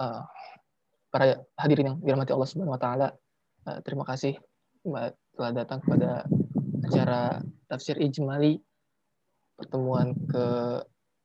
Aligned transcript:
uh, 0.00 0.22
para 1.12 1.44
hadirin 1.58 1.94
yang 1.94 1.98
dirahmati 2.02 2.32
Allah 2.34 2.48
Subhanahu 2.48 2.74
wa 2.74 2.80
taala, 2.80 3.08
uh, 3.68 3.78
terima 3.84 4.04
kasih 4.08 4.36
telah 5.34 5.52
datang 5.56 5.80
kepada 5.80 6.28
acara 6.84 7.40
tafsir 7.72 7.96
ijmali 7.96 8.60
pertemuan 9.56 10.12
ke 10.28 10.44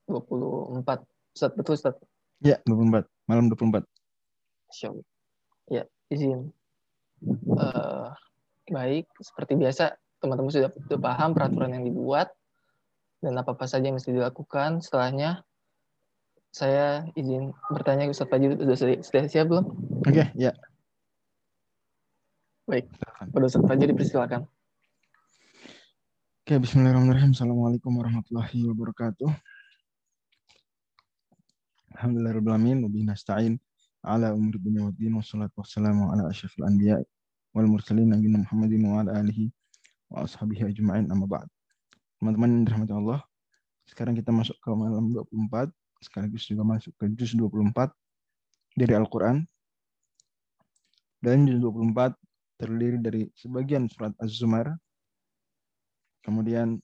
24. 0.07 1.03
Ustaz, 1.35 1.51
betul 1.53 1.75
Ustaz? 1.75 1.95
Ya, 2.41 2.57
24. 2.65 3.05
Malam 3.27 3.51
24. 3.51 3.83
Insyaallah. 4.71 5.07
Ya, 5.69 5.83
izin. 6.09 6.49
Uh, 7.51 8.09
baik, 8.71 9.11
seperti 9.19 9.59
biasa 9.59 9.99
teman-teman 10.23 10.51
sudah, 10.51 10.71
sudah 10.71 10.99
paham 10.99 11.35
peraturan 11.35 11.75
yang 11.75 11.83
dibuat 11.83 12.31
dan 13.19 13.35
apa-apa 13.35 13.67
saja 13.67 13.91
yang 13.91 13.99
mesti 13.99 14.15
dilakukan. 14.15 14.79
Setelahnya 14.79 15.43
saya 16.49 17.05
izin 17.13 17.53
bertanya 17.69 18.09
ke 18.09 18.13
Ustaz 18.13 18.25
Fajri 18.25 18.57
sudah, 18.57 18.77
sudah 19.05 19.21
siap 19.29 19.45
belum? 19.53 19.65
Oke, 20.01 20.09
okay, 20.09 20.27
ya. 20.33 20.51
Baik, 22.65 22.89
pada 23.29 23.45
Ustaz 23.45 23.61
Fajri 23.65 23.93
dipersilakan. 23.93 24.49
Oke, 26.41 26.57
okay, 26.57 26.57
bismillahirrahmanirrahim. 26.57 27.37
Assalamualaikum 27.37 27.93
warahmatullahi 27.93 28.65
wabarakatuh. 28.65 29.29
Alhamdulillahirrahmanirrahim. 31.93 32.89
Wabihi 32.89 33.05
nasta'in 33.05 33.53
ala 34.01 34.33
umur 34.33 34.57
dunia 34.57 34.89
wa 34.89 34.93
din. 34.97 35.13
Wassalatu 35.13 35.61
wassalamu 35.61 36.09
ala 36.09 36.33
asyrafil 36.33 36.65
anbiya 36.65 36.97
wal 37.53 37.69
mursalin 37.69 38.09
Nabi 38.09 38.33
Muhammadin 38.33 38.81
wa 38.89 39.05
ala 39.05 39.21
alihi 39.21 39.53
wa 40.09 40.25
ashabihi 40.25 40.73
ajma'in 40.73 41.05
amma 41.13 41.29
ba'd. 41.29 41.45
Teman-teman 42.17 42.49
yang 42.49 42.63
dirahmati 42.65 42.93
Allah, 42.97 43.21
sekarang 43.85 44.17
kita 44.17 44.33
masuk 44.33 44.57
ke 44.57 44.69
malam 44.73 45.13
24 45.13 45.69
sekaligus 45.99 46.47
juga 46.47 46.63
masuk 46.63 46.95
ke 46.95 47.05
juz 47.15 47.35
24 47.35 47.91
dari 48.75 48.93
Al-Quran. 48.95 49.43
Dan 51.19 51.47
juz 51.47 51.59
24 51.59 52.15
terdiri 52.59 52.97
dari 52.99 53.23
sebagian 53.35 53.87
surat 53.91 54.15
Az-Zumar, 54.19 54.71
kemudian 56.23 56.79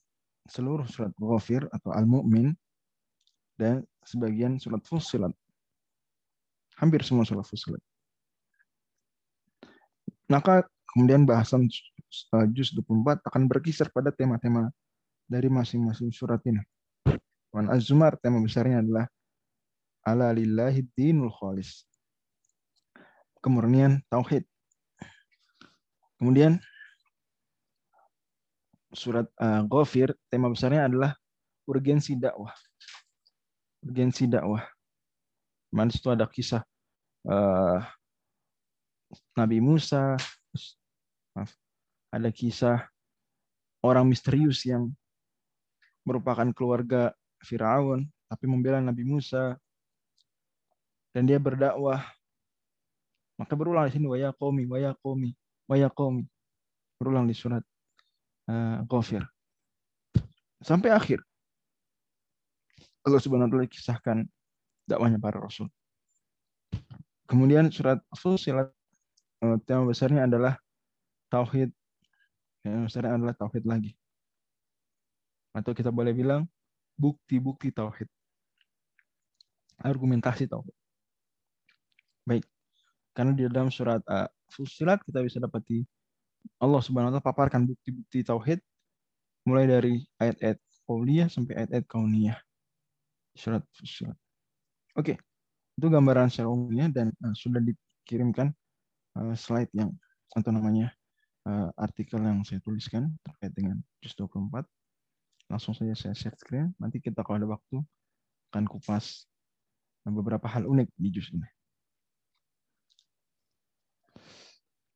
seluruh 0.48 0.84
surat 0.88 1.12
Ghafir 1.16 1.64
atau 1.72 1.92
Al-Mu'min, 1.92 2.52
dan 3.56 3.84
sebagian 4.04 4.60
surat 4.60 4.84
Fussilat. 4.84 5.32
Hampir 6.76 7.00
semua 7.00 7.24
surat 7.24 7.44
Fussilat. 7.48 7.80
Maka 10.28 10.68
kemudian 10.92 11.24
bahasan 11.24 11.64
uh, 12.36 12.46
juz 12.52 12.72
24 12.76 13.24
akan 13.24 13.42
berkisar 13.48 13.88
pada 13.88 14.12
tema-tema 14.12 14.68
dari 15.26 15.48
masing-masing 15.48 16.12
surat 16.12 16.40
ini. 16.44 16.60
Wan 17.56 17.72
Az-Zumar 17.72 18.20
tema 18.20 18.36
besarnya 18.44 18.84
adalah 18.84 19.08
ala 20.04 20.28
lillahi 20.28 20.84
dinul 20.92 21.32
khalis. 21.32 21.88
Kemurnian 23.40 24.04
tauhid. 24.12 24.44
Kemudian 26.20 26.60
surat 28.92 29.24
uh, 29.40 29.64
Ghafir 29.64 30.12
tema 30.28 30.52
besarnya 30.52 30.84
adalah 30.84 31.16
urgensi 31.64 32.12
dakwah. 32.20 32.52
Urgensi 33.80 34.28
dakwah. 34.28 34.60
Mana 35.72 35.88
itu 35.88 36.12
ada 36.12 36.28
kisah 36.28 36.60
uh, 37.24 37.80
Nabi 39.32 39.64
Musa, 39.64 40.20
maaf, 41.32 41.56
ada 42.12 42.28
kisah 42.28 42.84
orang 43.80 44.04
misterius 44.04 44.60
yang 44.68 44.92
merupakan 46.04 46.52
keluarga 46.52 47.16
Firaun 47.46 48.10
tapi 48.26 48.50
membela 48.50 48.82
Nabi 48.82 49.06
Musa. 49.06 49.54
Dan 51.14 51.24
dia 51.30 51.38
berdakwah. 51.38 52.02
Maka 53.38 53.52
berulang 53.54 53.88
di 53.88 53.96
sini 53.96 54.10
waya 54.10 54.34
qaumi 54.34 54.66
waya 54.66 54.92
waya 55.70 55.88
berulang 56.96 57.28
di 57.28 57.36
surat 57.36 57.62
uh, 58.48 58.80
sampai 60.66 60.90
akhir. 60.90 61.20
Allah 63.06 63.20
Subhanahu 63.22 63.46
wa 63.46 63.52
taala 63.54 63.70
kisahkan 63.70 64.18
dakwahnya 64.88 65.22
para 65.22 65.38
rasul. 65.38 65.70
Kemudian 67.30 67.70
surat 67.70 68.02
Fusilat 68.14 68.74
uh, 69.46 69.58
tema 69.62 69.86
besarnya 69.86 70.26
adalah 70.26 70.58
tauhid. 71.30 71.70
Tema 72.66 72.90
besarnya 72.90 73.14
adalah 73.14 73.34
tauhid 73.38 73.62
lagi. 73.62 73.94
Atau 75.54 75.70
kita 75.70 75.94
boleh 75.94 76.10
bilang 76.10 76.50
bukti-bukti 76.96 77.70
tauhid. 77.70 78.08
Argumentasi 79.80 80.48
tauhid. 80.48 80.74
Baik. 82.24 82.44
Karena 83.12 83.32
di 83.32 83.46
dalam 83.48 83.72
surat 83.72 84.00
uh, 84.08 84.28
Fusilat 84.50 85.02
kita 85.04 85.20
bisa 85.24 85.40
dapati 85.40 85.84
Allah 86.62 86.80
Subhanahu 86.80 87.10
wa 87.10 87.18
taala 87.18 87.24
paparkan 87.24 87.66
bukti-bukti 87.66 88.22
tauhid 88.24 88.60
mulai 89.46 89.68
dari 89.68 90.02
ayat-ayat 90.18 90.58
qauliyah 90.88 91.28
sampai 91.30 91.54
ayat-ayat 91.64 91.86
kauniyah. 91.86 92.38
Surat 93.36 93.62
Fusilat. 93.76 94.16
Oke. 94.96 95.20
Itu 95.76 95.92
gambaran 95.92 96.32
secara 96.32 96.48
umumnya 96.48 96.88
dan 96.88 97.12
uh, 97.20 97.36
sudah 97.36 97.60
dikirimkan 97.60 98.48
uh, 99.20 99.36
slide 99.36 99.68
yang 99.76 99.92
atau 100.32 100.50
namanya 100.52 100.92
uh, 101.44 101.68
artikel 101.76 102.20
yang 102.20 102.42
saya 102.42 102.60
tuliskan 102.64 103.12
terkait 103.22 103.52
dengan 103.52 103.80
juz 104.00 104.12
24 104.16 104.64
langsung 105.46 105.74
saja 105.74 105.94
saya 105.94 106.14
share 106.14 106.36
screen. 106.38 106.74
Nanti 106.78 106.98
kita 106.98 107.22
kalau 107.22 107.38
ada 107.42 107.48
waktu 107.50 107.82
akan 108.52 108.64
kupas 108.70 109.26
beberapa 110.06 110.46
hal 110.46 110.66
unik 110.66 110.88
di 110.94 111.08
jus 111.10 111.30
ini. 111.34 111.48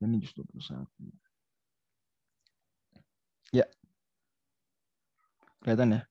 Ini 0.00 0.16
jus 0.22 0.32
21. 0.32 0.86
Ya. 3.52 3.66
Kelihatan 5.60 5.98
ya? 5.98 6.02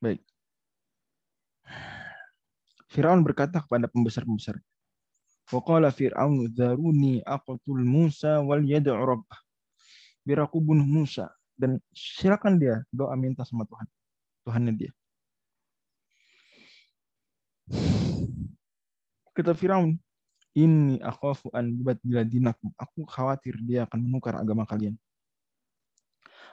Baik. 0.00 0.24
Firaun 2.90 3.22
berkata 3.22 3.62
kepada 3.62 3.86
pembesar-pembesar, 3.86 4.58
Waqala 5.50 5.90
Fir'aun 5.90 6.46
dharuni 6.54 7.18
aqtul 7.26 7.82
Musa 7.82 8.38
wal 8.38 8.62
yad'u 8.62 8.94
rabbah. 8.94 9.38
Biar 10.22 10.46
aku 10.46 10.62
bunuh 10.62 10.86
Musa 10.86 11.26
dan 11.58 11.82
silakan 11.90 12.62
dia 12.62 12.86
doa 12.94 13.18
minta 13.18 13.42
sama 13.42 13.66
Tuhan. 13.66 13.86
Tuhannya 14.46 14.72
dia. 14.78 14.92
Kata 19.34 19.54
Firaun, 19.54 19.98
ini 20.54 20.98
akhafu 21.02 21.50
an 21.54 21.70
yubaddila 21.70 22.22
dinakum. 22.26 22.70
Aku 22.78 23.06
khawatir 23.06 23.58
dia 23.62 23.86
akan 23.86 23.98
menukar 24.02 24.38
agama 24.38 24.66
kalian. 24.66 24.94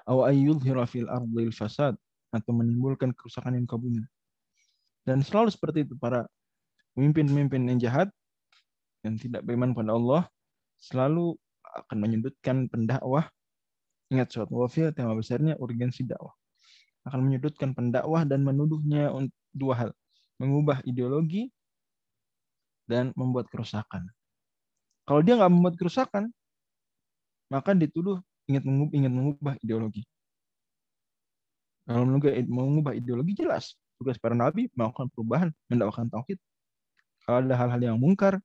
Aw 0.07 0.31
ayyudhira 0.31 0.87
fil 0.87 1.09
ardil 1.09 1.51
fasad 1.51 1.97
atau 2.31 2.51
menimbulkan 2.55 3.11
kerusakan 3.13 3.59
yang 3.59 3.67
bumi. 3.67 4.05
Dan 5.03 5.23
selalu 5.23 5.51
seperti 5.51 5.87
itu 5.87 5.95
para 5.99 6.27
pemimpin-pemimpin 6.95 7.63
yang 7.67 7.79
jahat 7.79 8.07
yang 9.07 9.15
tidak 9.15 9.41
beriman 9.47 9.71
pada 9.71 9.95
Allah 9.95 10.27
selalu 10.77 11.39
akan 11.63 11.97
menyudutkan 11.97 12.67
pendakwah. 12.67 13.31
Ingat 14.11 14.31
surat 14.31 14.49
wafil 14.51 14.91
tema 14.91 15.15
besarnya 15.15 15.55
urgensi 15.59 16.03
dakwah. 16.03 16.35
Akan 17.07 17.23
menyudutkan 17.23 17.71
pendakwah 17.71 18.27
dan 18.27 18.43
menuduhnya 18.43 19.11
untuk 19.11 19.35
dua 19.55 19.73
hal. 19.75 19.89
Mengubah 20.37 20.83
ideologi 20.83 21.49
dan 22.87 23.11
membuat 23.15 23.51
kerusakan. 23.51 24.07
Kalau 25.07 25.23
dia 25.23 25.39
nggak 25.39 25.51
membuat 25.51 25.75
kerusakan, 25.79 26.31
maka 27.47 27.71
dituduh 27.71 28.19
ingin 28.47 28.63
mengubah, 28.63 28.93
ingin 28.95 29.11
mengubah 29.11 29.53
ideologi. 29.63 30.03
Kalau 31.87 32.03
mengubah 32.51 32.91
ideologi 32.95 33.33
jelas 33.39 33.75
tugas 33.97 34.15
para 34.21 34.37
nabi 34.37 34.69
melakukan 34.77 35.09
perubahan, 35.11 35.49
mendakwakan 35.67 36.07
tauhid. 36.13 36.37
Kalau 37.25 37.43
ada 37.43 37.55
hal-hal 37.57 37.81
yang 37.81 37.97
mungkar, 37.97 38.39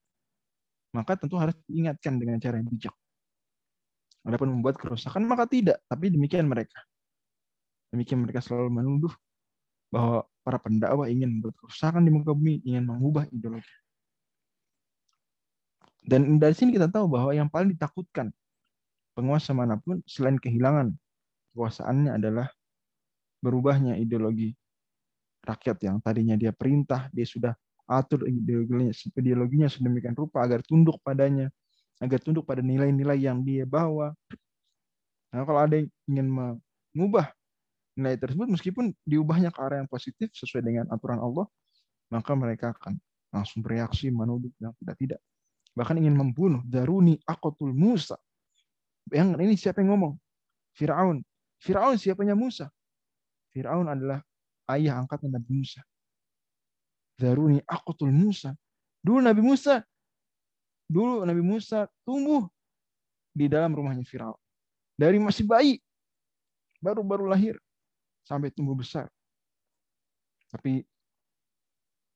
maka 0.92 1.16
tentu 1.16 1.40
harus 1.40 1.56
diingatkan 1.68 2.20
dengan 2.20 2.36
cara 2.38 2.60
yang 2.60 2.68
bijak. 2.68 2.94
Adapun 4.22 4.54
membuat 4.54 4.78
kerusakan 4.78 5.26
maka 5.26 5.50
tidak, 5.50 5.82
tapi 5.90 6.12
demikian 6.12 6.46
mereka. 6.46 6.78
Demikian 7.90 8.22
mereka 8.22 8.38
selalu 8.38 8.70
menuduh 8.70 9.12
bahwa 9.90 10.24
para 10.46 10.58
pendakwah 10.62 11.10
ingin 11.10 11.40
membuat 11.40 11.58
kerusakan 11.58 12.06
di 12.06 12.10
muka 12.14 12.32
bumi, 12.32 12.62
ingin 12.62 12.86
mengubah 12.86 13.26
ideologi. 13.34 13.74
Dan 16.02 16.38
dari 16.38 16.54
sini 16.54 16.74
kita 16.74 16.90
tahu 16.90 17.06
bahwa 17.06 17.30
yang 17.34 17.46
paling 17.46 17.74
ditakutkan 17.74 18.30
penguasa 19.14 19.54
mana 19.54 19.78
pun 19.78 20.02
selain 20.08 20.34
kehilangan 20.40 20.90
kekuasaannya 21.52 22.10
adalah 22.16 22.48
berubahnya 23.44 24.00
ideologi 24.00 24.54
rakyat 25.42 25.78
yang 25.82 25.96
tadinya 25.98 26.38
dia 26.38 26.54
perintah, 26.54 27.10
dia 27.10 27.26
sudah 27.26 27.52
atur 27.86 28.24
ideologinya, 28.26 28.94
ideologinya 29.18 29.68
sedemikian 29.68 30.14
rupa 30.16 30.42
agar 30.42 30.62
tunduk 30.64 30.98
padanya, 31.02 31.50
agar 31.98 32.18
tunduk 32.22 32.46
pada 32.46 32.62
nilai-nilai 32.64 33.18
yang 33.18 33.42
dia 33.42 33.66
bawa. 33.66 34.14
Nah, 35.32 35.42
kalau 35.48 35.60
ada 35.64 35.80
yang 35.80 35.88
ingin 36.08 36.26
mengubah 36.28 37.32
nilai 37.96 38.16
tersebut 38.16 38.48
meskipun 38.48 38.92
diubahnya 39.04 39.52
ke 39.52 39.60
arah 39.60 39.84
yang 39.84 39.90
positif 39.90 40.32
sesuai 40.32 40.64
dengan 40.64 40.84
aturan 40.92 41.20
Allah, 41.20 41.44
maka 42.12 42.32
mereka 42.36 42.72
akan 42.76 42.96
langsung 43.32 43.64
bereaksi 43.64 44.12
menuduh 44.12 44.52
yang 44.60 44.76
tidak-tidak. 44.80 45.20
Bahkan 45.72 45.96
ingin 46.04 46.12
membunuh. 46.12 46.60
Daruni 46.68 47.16
akotul 47.24 47.72
Musa. 47.72 48.20
Yang 49.08 49.40
ini 49.40 49.54
siapa 49.56 49.80
yang 49.80 49.96
ngomong? 49.96 50.14
Fir'aun. 50.76 51.24
Fir'aun 51.60 51.96
siapanya 51.96 52.36
Musa? 52.36 52.68
Fir'aun 53.56 53.88
adalah 53.88 54.20
ayah 54.72 55.00
angkatnya 55.00 55.40
Nabi 55.40 55.64
Musa. 55.64 55.80
Daruni 57.18 57.60
akotul 57.66 58.10
Musa. 58.10 58.54
Dulu 59.02 59.18
Nabi 59.18 59.42
Musa, 59.42 59.82
dulu 60.86 61.26
Nabi 61.26 61.42
Musa 61.42 61.90
tumbuh 62.06 62.46
di 63.34 63.50
dalam 63.50 63.74
rumahnya 63.74 64.06
Fir'aun. 64.06 64.38
Dari 64.94 65.18
masih 65.18 65.42
bayi, 65.42 65.82
baru-baru 66.78 67.26
lahir, 67.26 67.58
sampai 68.22 68.54
tumbuh 68.54 68.78
besar. 68.78 69.10
Tapi 70.52 70.84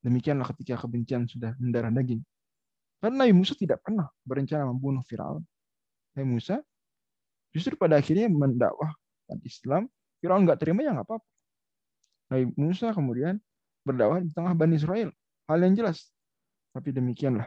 demikianlah 0.04 0.46
ketika 0.54 0.78
kebencian 0.86 1.26
sudah 1.26 1.56
mendarah 1.58 1.90
daging. 1.90 2.22
Karena 3.02 3.26
Nabi 3.26 3.34
Musa 3.34 3.58
tidak 3.58 3.82
pernah 3.82 4.06
berencana 4.22 4.68
membunuh 4.68 5.02
Firaun. 5.04 5.42
Nabi 6.16 6.26
Musa 6.26 6.62
justru 7.52 7.76
pada 7.76 7.98
akhirnya 7.98 8.28
mendakwahkan 8.30 9.38
Islam. 9.42 9.88
Firaun 10.20 10.46
nggak 10.46 10.58
terima 10.60 10.80
ya 10.84 10.94
nggak 10.96 11.06
apa-apa. 11.08 11.26
Nabi 12.32 12.44
Musa 12.56 12.92
kemudian 12.92 13.36
berdakwah 13.86 14.18
di 14.18 14.30
tengah 14.34 14.52
Bani 14.58 14.74
Israel. 14.74 15.14
Hal 15.46 15.62
yang 15.62 15.78
jelas. 15.78 16.10
Tapi 16.74 16.90
demikianlah. 16.90 17.46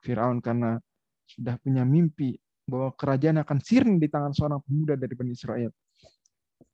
Firaun 0.00 0.40
karena 0.40 0.80
sudah 1.28 1.60
punya 1.60 1.84
mimpi 1.84 2.40
bahwa 2.64 2.90
kerajaan 2.96 3.44
akan 3.44 3.58
sirna 3.60 4.00
di 4.00 4.08
tangan 4.08 4.32
seorang 4.32 4.60
pemuda 4.64 4.96
dari 4.96 5.12
Bani 5.12 5.36
Israel. 5.36 5.68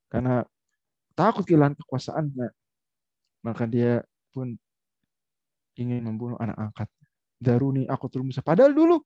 Karena 0.09 0.41
takut 1.13 1.43
kehilangan 1.45 1.77
kekuasaannya, 1.83 2.49
maka 3.45 3.65
dia 3.67 4.01
pun 4.31 4.55
ingin 5.75 6.07
membunuh 6.07 6.39
anak 6.39 6.57
angkat. 6.57 6.89
Daruni 7.39 7.85
aku 7.91 8.07
turun 8.07 8.31
Musa. 8.31 8.43
Padahal 8.43 8.73
dulu 8.73 9.03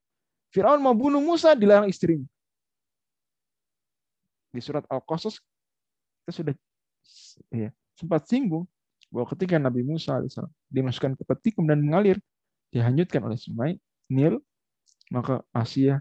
Firaun 0.53 0.85
mau 0.85 0.93
bunuh 0.93 1.21
Musa 1.21 1.57
dilarang 1.57 1.89
istrinya. 1.89 2.29
Di 4.53 4.61
surat 4.61 4.85
Al-Qasas 4.89 5.41
kita 6.23 6.33
sudah 6.33 6.55
ya, 7.51 7.73
sempat 7.97 8.29
singgung 8.29 8.69
bahwa 9.13 9.29
ketika 9.37 9.61
Nabi 9.61 9.85
Musa 9.85 10.17
alaihissalam 10.17 10.49
dimasukkan 10.73 11.13
ke 11.21 11.23
peti 11.29 11.49
kemudian 11.53 11.85
mengalir 11.85 12.17
dihanyutkan 12.73 13.21
oleh 13.21 13.37
sungai 13.37 13.77
Nil 14.09 14.41
maka 15.13 15.45
Asia 15.53 16.01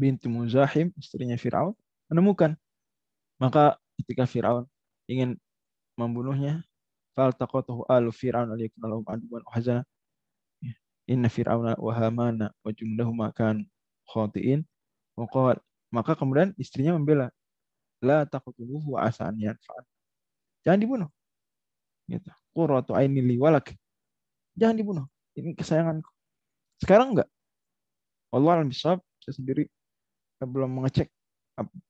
binti 0.00 0.26
Muzahim 0.32 0.92
istrinya 0.96 1.36
Firaun 1.36 1.76
menemukan. 2.08 2.56
Maka 3.36 3.76
ketika 4.00 4.24
Firaun 4.24 4.64
ingin 5.04 5.36
membunuhnya 6.00 6.64
faltaqatahu 7.16 7.88
alu 7.88 8.12
fir'aun 8.12 8.52
alaikum 8.52 8.84
lahum 8.84 9.04
aduwan 9.08 9.42
hazana 9.48 9.82
inna 11.08 11.32
fir'auna 11.32 11.72
wa 11.80 11.92
hamana 11.96 12.52
wa 12.60 12.70
jumlahuma 12.76 13.32
kan 13.32 13.64
khatiin 14.12 14.68
maka 15.88 16.12
kemudian 16.12 16.52
istrinya 16.60 16.92
membela 16.92 17.32
la 18.04 18.28
taqtuluhu 18.28 19.00
wa 19.00 19.08
asa 19.08 19.32
an 19.32 19.40
jangan 20.60 20.76
dibunuh 20.76 21.08
gitu 22.06 22.30
qurratu 22.54 22.94
aini 22.94 23.20
li 23.22 23.36
walak 23.36 23.74
jangan 24.54 24.76
dibunuh 24.78 25.06
ini 25.36 25.52
kesayanganku 25.52 26.08
sekarang 26.80 27.16
enggak 27.16 27.28
Allah 28.34 28.62
alam 28.62 28.70
saya 28.74 29.00
sendiri 29.26 29.66
belum 30.40 30.70
mengecek 30.82 31.08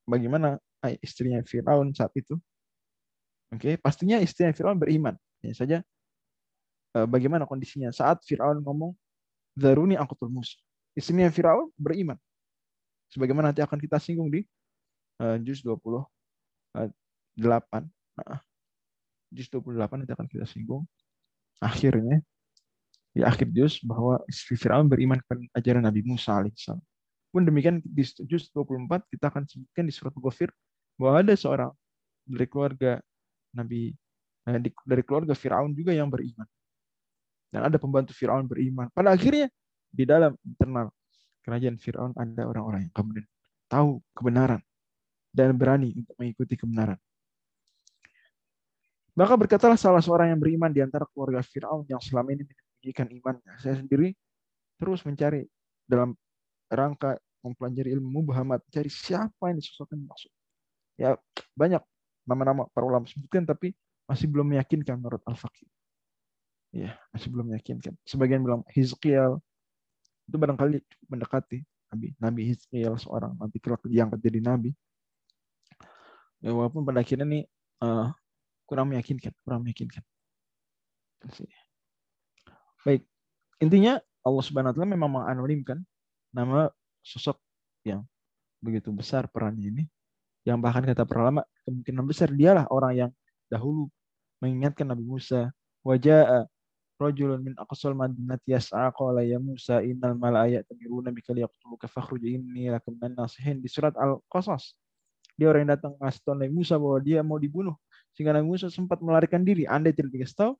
bagaimana 0.07 0.61
istrinya 1.03 1.43
Firaun 1.43 1.91
saat 1.91 2.15
itu 2.15 2.39
Oke, 3.55 3.63
okay? 3.63 3.75
pastinya 3.79 4.19
istrinya 4.19 4.51
Firaun 4.51 4.75
beriman. 4.75 5.15
Ya 5.39 5.55
saja 5.55 5.79
eh, 6.99 7.07
bagaimana 7.07 7.47
kondisinya 7.47 7.95
saat 7.95 8.19
Firaun 8.27 8.59
ngomong 8.59 8.91
Zaruni 9.55 9.95
angkutul 9.95 10.35
mus. 10.35 10.59
Istrinya 10.99 11.31
Firaun 11.31 11.71
beriman. 11.79 12.19
Sebagaimana 13.15 13.55
nanti 13.55 13.63
akan 13.63 13.79
kita 13.79 14.03
singgung 14.03 14.35
di 14.35 14.43
uh, 15.23 15.39
juz 15.39 15.63
28. 15.63 16.91
Juz 19.37 19.53
28 19.53 20.01
nanti 20.01 20.13
akan 20.17 20.27
kita 20.27 20.49
singgung. 20.49 20.89
Akhirnya 21.61 22.25
di 23.17 23.25
akhir 23.25 23.49
juz 23.49 23.81
bahwa 23.81 24.21
istri 24.29 24.61
Firaun 24.61 24.89
beriman 24.93 25.17
kepada 25.25 25.41
ajaran 25.57 25.85
Nabi 25.85 26.05
Musa 26.05 26.37
alaihissalam. 26.37 26.85
Pun 27.33 27.43
demikian 27.49 27.81
di 27.81 28.05
juz 28.29 28.49
24 28.53 29.09
kita 29.09 29.33
akan 29.33 29.49
sebutkan 29.49 29.85
di 29.89 29.93
surat 29.93 30.13
Ghafir 30.13 30.53
bahwa 31.01 31.25
ada 31.25 31.33
seorang 31.33 31.73
dari 32.29 32.47
keluarga 32.49 33.01
Nabi 33.57 33.93
eh, 34.49 34.61
dari 34.85 35.03
keluarga 35.05 35.33
Firaun 35.33 35.73
juga 35.73 35.97
yang 35.97 36.13
beriman. 36.13 36.45
Dan 37.49 37.73
ada 37.73 37.77
pembantu 37.81 38.13
Firaun 38.13 38.45
beriman. 38.45 38.93
Pada 38.93 39.17
akhirnya 39.17 39.49
di 39.89 40.05
dalam 40.05 40.37
internal 40.45 40.93
kerajaan 41.41 41.81
Firaun 41.81 42.13
ada 42.21 42.43
orang-orang 42.45 42.91
yang 42.91 42.95
kemudian 42.97 43.27
tahu 43.65 44.05
kebenaran 44.13 44.61
dan 45.33 45.57
berani 45.57 45.97
untuk 45.97 46.13
mengikuti 46.21 46.53
kebenaran. 46.57 47.01
Maka 49.17 49.33
berkatalah 49.33 49.81
salah 49.81 50.05
seorang 50.05 50.37
yang 50.37 50.41
beriman 50.41 50.69
di 50.69 50.85
antara 50.85 51.09
keluarga 51.09 51.41
Firaun 51.41 51.89
yang 51.89 52.01
selama 52.05 52.37
ini 52.37 52.45
menyembunyikan 52.45 53.07
imannya. 53.17 53.53
Saya 53.65 53.81
sendiri 53.81 54.13
terus 54.77 55.01
mencari 55.09 55.49
dalam 55.89 56.13
rangka 56.69 57.17
mempelajari 57.41 57.97
ilmu 57.97 58.29
Muhammad, 58.29 58.61
cari 58.69 58.93
siapa 58.93 59.49
yang 59.49 59.63
maksud. 60.05 60.33
Ya 61.01 61.17
banyak 61.57 61.81
nama-nama 62.29 62.69
para 62.69 62.85
ulama 62.85 63.09
sebutkan 63.09 63.49
tapi 63.49 63.73
masih 64.05 64.27
belum 64.29 64.53
meyakinkan 64.53 65.01
menurut 65.01 65.23
Al-Faqih. 65.25 65.65
Ya, 66.75 66.99
masih 67.15 67.33
belum 67.33 67.55
meyakinkan. 67.55 67.97
Sebagian 68.05 68.45
bilang 68.45 68.67
Hizqiyal 68.69 69.41
itu 70.27 70.37
barangkali 70.37 70.83
mendekati 71.09 71.65
Nabi. 71.95 72.09
Nabi 72.21 72.41
Hizqiyal 72.53 73.01
seorang 73.01 73.33
nanti 73.39 73.63
diangkat 73.89 74.19
jadi 74.21 74.41
Nabi. 74.43 74.71
Ya, 76.45 76.53
walaupun 76.53 76.85
pada 76.85 77.01
akhirnya 77.01 77.25
ini 77.25 77.41
uh, 77.81 78.13
kurang 78.67 78.91
meyakinkan, 78.91 79.33
kurang 79.47 79.63
meyakinkan. 79.63 80.03
Baik, 82.83 83.03
intinya 83.63 83.99
Allah 84.27 84.43
Subhanahu 84.43 84.71
wa 84.71 84.77
taala 84.77 84.91
memang 84.91 85.11
menganonimkan 85.23 85.79
nama 86.35 86.71
sosok 87.01 87.39
yang 87.87 88.03
begitu 88.59 88.91
besar 88.91 89.31
perannya 89.31 89.71
ini 89.71 89.85
yang 90.43 90.59
bahkan 90.59 90.83
kata 90.83 91.07
para 91.07 91.27
ulama 91.27 91.43
kemungkinan 91.67 92.05
besar 92.07 92.29
dialah 92.35 92.67
orang 92.71 92.93
yang 92.95 93.11
dahulu 93.47 93.87
mengingatkan 94.43 94.87
Nabi 94.91 95.07
Musa 95.07 95.51
wajah 95.87 96.47
rajulun 96.99 97.43
min 97.43 97.55
aqsal 97.59 97.95
madinati 97.95 98.55
yas'a 98.55 98.91
qala 98.91 99.23
ya 99.23 99.39
Musa 99.39 99.83
innal 99.83 100.19
mala'aya 100.19 100.67
tamiruna 100.67 101.15
bika 101.15 101.31
liyaqtuluka 101.31 101.87
fakhruj 101.87 102.25
inni 102.25 102.67
lakum 102.73 102.99
nasihin 102.99 103.63
di 103.63 103.69
surat 103.71 103.95
Al-Qasas 103.95 104.75
dia 105.37 105.53
orang 105.53 105.69
yang 105.69 105.73
datang 105.77 105.93
ngasih 106.01 106.23
Nabi 106.33 106.53
Musa 106.53 106.75
bahwa 106.81 106.99
dia 106.99 107.21
mau 107.21 107.37
dibunuh 107.37 107.77
sehingga 108.17 108.33
Nabi 108.33 108.49
Musa 108.49 108.73
sempat 108.73 109.05
melarikan 109.05 109.45
diri 109.45 109.69
anda 109.69 109.93
tidak 109.93 110.17
dikasih 110.17 110.37
tahu 110.37 110.53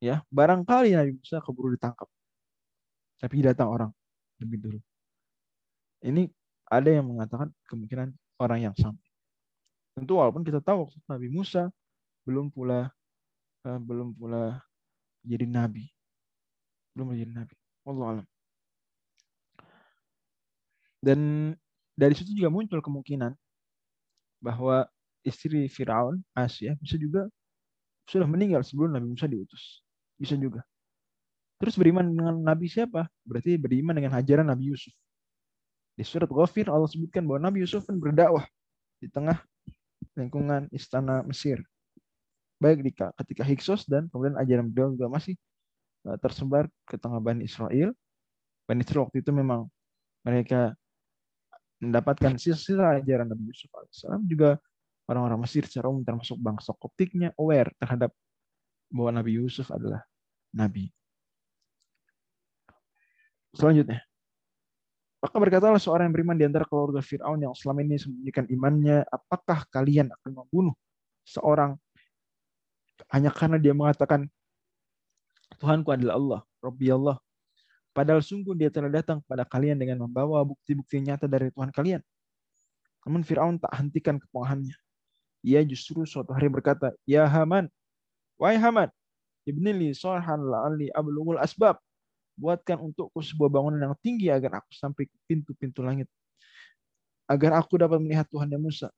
ya 0.00 0.24
barangkali 0.32 0.96
Nabi 0.96 1.12
Musa 1.20 1.38
keburu 1.44 1.76
ditangkap 1.76 2.08
tapi 3.20 3.44
datang 3.44 3.68
orang 3.68 3.90
lebih 4.40 4.58
dulu 4.64 4.80
ini 6.04 6.28
ada 6.68 6.90
yang 6.92 7.06
mengatakan 7.08 7.48
kemungkinan 7.68 8.12
orang 8.40 8.70
yang 8.70 8.74
sama. 8.76 9.00
Tentu 9.94 10.18
walaupun 10.18 10.42
kita 10.42 10.60
tahu 10.60 10.90
Nabi 11.08 11.28
Musa 11.30 11.70
belum 12.28 12.52
pula 12.52 12.92
uh, 13.64 13.80
belum 13.80 14.12
pula 14.16 14.60
jadi 15.24 15.48
nabi. 15.48 15.88
Belum 16.92 17.14
menjadi 17.14 17.32
nabi. 17.32 17.54
Allah 17.84 18.06
alam. 18.18 18.26
Dan 21.04 21.20
dari 21.94 22.14
situ 22.16 22.32
juga 22.32 22.48
muncul 22.48 22.80
kemungkinan 22.80 23.36
bahwa 24.40 24.88
istri 25.24 25.66
Firaun, 25.72 26.20
Asia, 26.36 26.76
bisa 26.78 27.00
juga 27.00 27.26
sudah 28.04 28.28
meninggal 28.28 28.60
sebelum 28.60 28.92
Nabi 28.92 29.16
Musa 29.16 29.24
diutus. 29.24 29.80
Bisa 30.20 30.36
juga. 30.36 30.62
Terus 31.58 31.74
beriman 31.80 32.04
dengan 32.04 32.36
Nabi 32.44 32.68
siapa? 32.68 33.08
Berarti 33.24 33.56
beriman 33.56 33.96
dengan 33.96 34.12
ajaran 34.20 34.44
Nabi 34.44 34.70
Yusuf. 34.70 34.92
Di 35.96 36.04
surat 36.04 36.28
Ghafir 36.28 36.68
Allah 36.68 36.90
sebutkan 36.90 37.24
bahwa 37.24 37.48
Nabi 37.48 37.64
Yusuf 37.64 37.86
pun 37.88 37.96
berdakwah 37.96 38.44
di 39.00 39.08
tengah 39.08 39.40
lingkungan 40.18 40.68
istana 40.74 41.24
Mesir. 41.24 41.64
Baik 42.60 42.84
ketika 43.24 43.42
Hiksos 43.42 43.88
dan 43.88 44.06
kemudian 44.12 44.36
ajaran 44.38 44.68
beliau 44.70 44.94
juga 44.94 45.08
masih 45.10 45.34
eh, 46.06 46.16
tersebar 46.20 46.68
ke 46.84 47.00
tengah 47.00 47.18
Bani 47.22 47.46
Israel. 47.46 47.94
Bani 48.68 48.80
Israel 48.82 49.08
waktu 49.08 49.22
itu 49.22 49.30
memang 49.32 49.70
mereka 50.24 50.74
mendapatkan 51.82 52.40
sisa-sisa 52.40 53.00
ajaran 53.00 53.28
Nabi 53.28 53.52
Yusuf 53.52 53.68
alaihissalam 53.72 54.22
juga 54.24 54.56
orang-orang 55.08 55.44
Mesir 55.44 55.64
secara 55.68 55.92
umum 55.92 56.02
termasuk 56.04 56.36
bangsa 56.40 56.72
Koptiknya 56.76 57.32
aware 57.36 57.72
terhadap 57.76 58.10
bahwa 58.88 59.20
Nabi 59.20 59.40
Yusuf 59.40 59.68
adalah 59.68 60.04
Nabi. 60.54 60.88
Selanjutnya, 63.54 64.02
maka 65.22 65.36
berkatalah 65.38 65.78
seorang 65.78 66.10
yang 66.10 66.14
beriman 66.14 66.36
di 66.36 66.44
antara 66.44 66.66
keluarga 66.66 67.00
Fir'aun 67.00 67.40
yang 67.40 67.54
selama 67.56 67.80
ini 67.86 67.96
sembunyikan 67.96 68.44
imannya, 68.50 69.06
apakah 69.08 69.64
kalian 69.70 70.10
akan 70.10 70.30
membunuh 70.42 70.74
seorang 71.24 71.78
hanya 73.08 73.32
karena 73.32 73.56
dia 73.56 73.72
mengatakan 73.72 74.28
Tuhanku 75.56 75.94
adalah 75.94 76.14
Allah, 76.18 76.40
Rabbi 76.60 76.86
Allah. 76.90 77.16
Padahal 77.94 78.20
sungguh 78.20 78.58
dia 78.58 78.74
telah 78.74 78.90
datang 78.90 79.22
kepada 79.22 79.46
kalian 79.46 79.78
dengan 79.78 80.02
membawa 80.02 80.42
bukti-bukti 80.42 80.98
nyata 80.98 81.30
dari 81.30 81.48
Tuhan 81.54 81.70
kalian. 81.70 82.02
Namun 83.06 83.22
Fir'aun 83.22 83.56
tak 83.62 83.70
hentikan 83.78 84.18
keponahannya. 84.18 84.74
Ia 85.44 85.60
justru 85.60 86.08
suatu 86.08 86.32
hari 86.32 86.48
berkata, 86.48 86.96
Ya 87.04 87.28
Haman, 87.28 87.68
wahai 88.40 88.56
Haman, 88.56 88.88
ibnili 89.44 89.92
sorhan 89.92 90.40
la'ali 90.40 90.88
ablughul 90.96 91.36
asbab. 91.36 91.76
Buatkan 92.34 92.80
untukku 92.80 93.22
sebuah 93.22 93.46
bangunan 93.46 93.78
yang 93.78 93.94
tinggi 94.02 94.26
agar 94.32 94.58
aku 94.58 94.72
sampai 94.74 95.06
ke 95.06 95.16
pintu-pintu 95.28 95.84
langit. 95.84 96.10
Agar 97.30 97.54
aku 97.60 97.78
dapat 97.78 98.00
melihat 98.02 98.26
Tuhan 98.26 98.50
yang 98.50 98.58
Musa. 98.58 98.90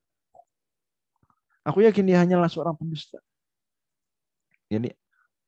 Aku 1.67 1.83
yakin 1.83 2.01
dia 2.07 2.17
hanyalah 2.23 2.47
seorang 2.47 2.73
pendusta. 2.73 3.19
Jadi 4.71 4.89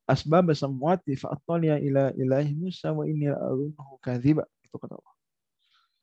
asbab 0.03 0.51
samawati 0.51 1.15
fa'ataliya 1.15 1.79
ila 1.79 2.12
ilahi 2.13 2.53
Musa 2.53 2.91
wa 2.91 3.08
inni 3.08 3.32
la'alunahu 3.32 3.98
kadhiba. 4.03 4.44
Itu 4.62 4.75
kata 4.75 5.00
Allah. 5.00 5.15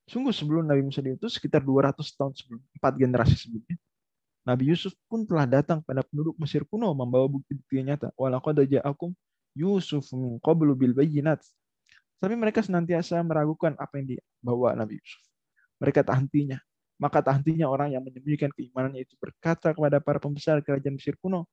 Sungguh 0.09 0.33
sebelum 0.33 0.67
Nabi 0.67 0.83
Musa 0.87 1.05
diutus, 1.05 1.37
sekitar 1.37 1.63
200 1.63 2.01
tahun 2.17 2.33
sebelum, 2.33 2.63
empat 2.79 2.93
generasi 2.99 3.35
sebelumnya, 3.35 3.77
Nabi 4.47 4.71
Yusuf 4.71 4.95
pun 5.11 5.27
telah 5.27 5.43
datang 5.43 5.83
pada 5.83 6.07
penduduk 6.07 6.39
Mesir 6.39 6.63
kuno 6.63 6.95
membawa 6.95 7.27
bukti-bukti 7.27 7.83
yang 7.83 7.91
nyata. 7.91 8.15
Walaqad 8.15 8.63
ja'akum 8.63 9.11
Yusuf 9.59 10.07
min 10.15 10.39
qablu 10.39 10.79
bil 10.79 10.95
bayyinat. 10.95 11.43
Tapi 12.23 12.35
mereka 12.39 12.63
senantiasa 12.63 13.19
meragukan 13.27 13.75
apa 13.75 13.99
yang 13.99 14.15
dibawa 14.15 14.79
Nabi 14.79 15.03
Yusuf. 15.03 15.23
Mereka 15.83 16.07
tak 16.07 16.23
hentinya. 16.23 16.63
Maka 16.97 17.21
tak 17.21 17.43
hentinya 17.43 17.69
orang 17.69 17.93
yang 17.93 18.01
menyembunyikan 18.07 18.49
keimanannya 18.55 19.05
itu 19.05 19.19
berkata 19.21 19.75
kepada 19.75 20.01
para 20.01 20.17
pembesar 20.17 20.63
kerajaan 20.65 20.97
Mesir 20.97 21.19
kuno, 21.21 21.45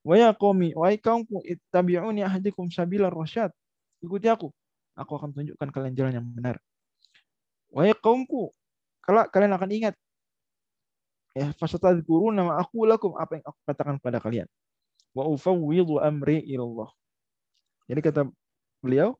Wa 0.00 0.16
ya 0.16 0.32
qaumi, 0.32 0.72
wahai 0.72 0.96
kaumku, 0.96 1.44
ittabi'uni 1.44 2.24
ahdikum 2.24 2.72
sabila 2.72 3.12
rasyad. 3.12 3.52
Ikuti 4.00 4.32
aku. 4.32 4.48
Aku 4.96 5.12
akan 5.20 5.36
tunjukkan 5.36 5.68
kalian 5.68 5.92
jalan 5.92 6.12
yang 6.16 6.24
benar. 6.24 6.56
Wahai 7.68 7.92
kaumku, 7.92 8.48
kalau 9.04 9.28
kalian 9.28 9.52
akan 9.52 9.68
ingat 9.68 9.94
ya 11.36 11.54
fasatadzkurun 11.56 12.34
nama 12.36 12.58
aku 12.60 12.84
lakum 12.86 13.14
apa 13.16 13.38
yang 13.38 13.44
aku 13.46 13.58
katakan 13.66 13.96
pada 14.02 14.18
kalian. 14.18 14.46
Wa 15.16 15.26
ufawwidhu 15.26 15.98
amri 16.02 16.42
ilallah. 16.46 16.90
Jadi 17.90 18.00
kata 18.00 18.22
beliau 18.82 19.18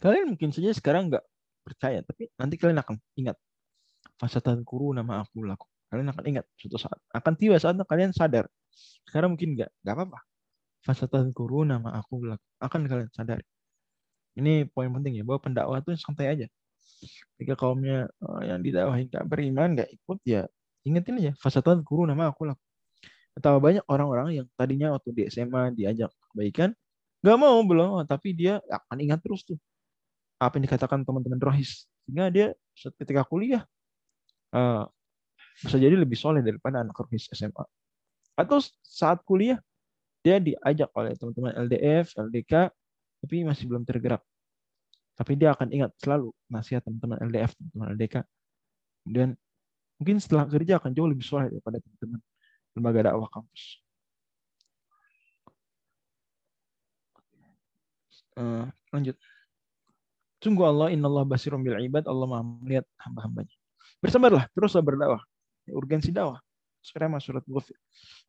kalian 0.00 0.32
mungkin 0.32 0.48
saja 0.52 0.72
sekarang 0.72 1.12
nggak 1.12 1.24
percaya, 1.64 2.00
tapi 2.04 2.32
nanti 2.40 2.56
kalian 2.56 2.80
akan 2.80 2.96
ingat. 3.16 3.36
Fasatadzkurun 4.20 5.00
nama 5.00 5.24
aku 5.24 5.44
lakum. 5.44 5.68
Kalian 5.90 6.08
akan 6.14 6.24
ingat 6.30 6.44
suatu 6.54 6.78
saat. 6.78 6.98
Akan 7.10 7.34
tiba 7.34 7.58
saatnya 7.58 7.82
kalian 7.82 8.14
sadar. 8.14 8.46
Sekarang 9.04 9.34
mungkin 9.34 9.58
enggak. 9.58 9.74
Enggak 9.82 9.94
apa-apa. 9.98 10.18
Fasatadzkuru 10.86 11.68
nama 11.68 12.00
aku 12.00 12.24
akan 12.62 12.80
kalian 12.88 13.10
sadar. 13.12 13.42
Ini 14.38 14.70
poin 14.70 14.88
penting 14.88 15.20
ya, 15.20 15.24
bahwa 15.26 15.42
pendakwah 15.42 15.82
itu 15.82 15.92
santai 15.98 16.32
aja. 16.32 16.46
Jika 17.40 17.54
kaumnya 17.56 18.08
uh, 18.20 18.42
yang 18.44 18.60
didakwahi 18.60 19.08
enggak 19.08 19.24
beriman, 19.26 19.68
enggak 19.76 19.90
ikut, 19.90 20.18
ya 20.26 20.44
ingetin 20.84 21.20
aja. 21.20 21.32
Fasatadzkuru 21.40 22.08
nama 22.08 22.28
aku 22.32 22.48
laku. 22.48 22.62
Betapa 23.32 23.58
banyak 23.62 23.84
orang-orang 23.86 24.42
yang 24.42 24.46
tadinya 24.58 24.92
waktu 24.96 25.10
di 25.14 25.22
SMA 25.30 25.72
diajak 25.72 26.10
kebaikan, 26.32 26.74
nggak 27.24 27.36
mau 27.38 27.56
belum, 27.62 28.04
tapi 28.04 28.34
dia 28.36 28.58
akan 28.68 28.96
ingat 29.00 29.20
terus 29.22 29.46
tuh 29.46 29.56
apa 30.40 30.56
yang 30.56 30.64
dikatakan 30.64 31.04
teman-teman 31.04 31.36
rohis 31.36 31.84
sehingga 32.08 32.32
dia 32.32 32.46
ketika 32.96 33.28
kuliah 33.28 33.60
uh, 34.56 34.88
bisa 35.60 35.76
jadi 35.76 35.92
lebih 35.92 36.16
soleh 36.16 36.40
daripada 36.40 36.80
anak 36.80 36.96
rohis 36.96 37.28
SMA. 37.30 37.64
Atau 38.34 38.64
saat 38.80 39.20
kuliah 39.28 39.60
dia 40.24 40.40
diajak 40.40 40.88
oleh 40.96 41.12
teman-teman 41.16 41.52
LDF, 41.68 42.16
LDK, 42.16 42.72
tapi 43.20 43.34
masih 43.44 43.68
belum 43.68 43.84
tergerak. 43.84 44.24
Tapi 45.20 45.36
dia 45.36 45.52
akan 45.52 45.68
ingat 45.68 45.92
selalu 46.00 46.32
nasihat 46.48 46.80
teman-teman 46.80 47.20
LDF, 47.28 47.52
teman-teman 47.52 47.88
LDK. 47.92 48.24
Dan 49.04 49.28
mungkin 50.00 50.16
setelah 50.16 50.48
kerja 50.48 50.80
akan 50.80 50.96
jauh 50.96 51.04
lebih 51.04 51.28
soleh 51.28 51.52
daripada 51.52 51.76
teman-teman 51.76 52.20
lembaga 52.72 53.12
dakwah 53.12 53.28
kampus. 53.28 53.84
Uh, 58.40 58.64
lanjut. 58.96 59.20
Sungguh 60.40 60.64
Allah, 60.64 60.88
inna 60.88 61.04
Allah 61.04 61.28
basirum 61.28 61.60
bil 61.60 61.76
ibad, 61.76 62.08
Allah 62.08 62.24
maha 62.24 62.40
melihat 62.64 62.88
hamba-hambanya. 63.04 63.52
Bersabarlah, 64.00 64.48
teruslah 64.56 64.80
berdakwah 64.80 65.20
urgensi 65.68 66.10
dakwah. 66.10 66.40
Sekarang 66.80 67.12
surat 67.20 67.44
Ghafir. 67.44 67.76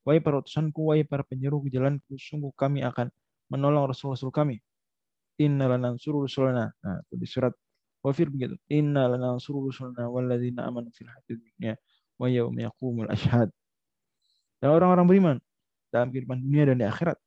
Wahai 0.04 0.20
para 0.20 0.44
utusanku, 0.44 0.92
wahai 0.92 1.08
para 1.08 1.24
penyeru 1.24 1.64
ke 1.64 1.72
jalanku, 1.72 2.20
sungguh 2.20 2.52
kami 2.52 2.84
akan 2.84 3.08
menolong 3.48 3.88
Rasul-Rasul 3.88 4.28
kami. 4.34 4.60
Inna 5.40 5.72
lanansuru 5.72 6.28
rusulana. 6.28 6.74
Nah, 6.84 6.98
itu 7.08 7.16
di 7.16 7.28
surat 7.30 7.54
Ghafir 8.02 8.34
begitu. 8.34 8.58
Inna 8.74 9.06
lanansuru 9.06 9.70
rusulana 9.70 10.10
walladzina 10.10 10.66
amanu 10.66 10.90
fil 10.90 11.08
hayatid 11.08 11.38
dunya 11.38 11.78
wa 12.18 12.28
yawma 12.28 12.60
yaqumul 12.66 13.10
ashhad. 13.14 13.50
Dan 14.58 14.70
orang-orang 14.74 15.06
beriman 15.06 15.38
dalam 15.94 16.10
kehidupan 16.10 16.42
dunia 16.42 16.64
dan 16.74 16.78
di 16.82 16.86
akhirat. 16.86 17.18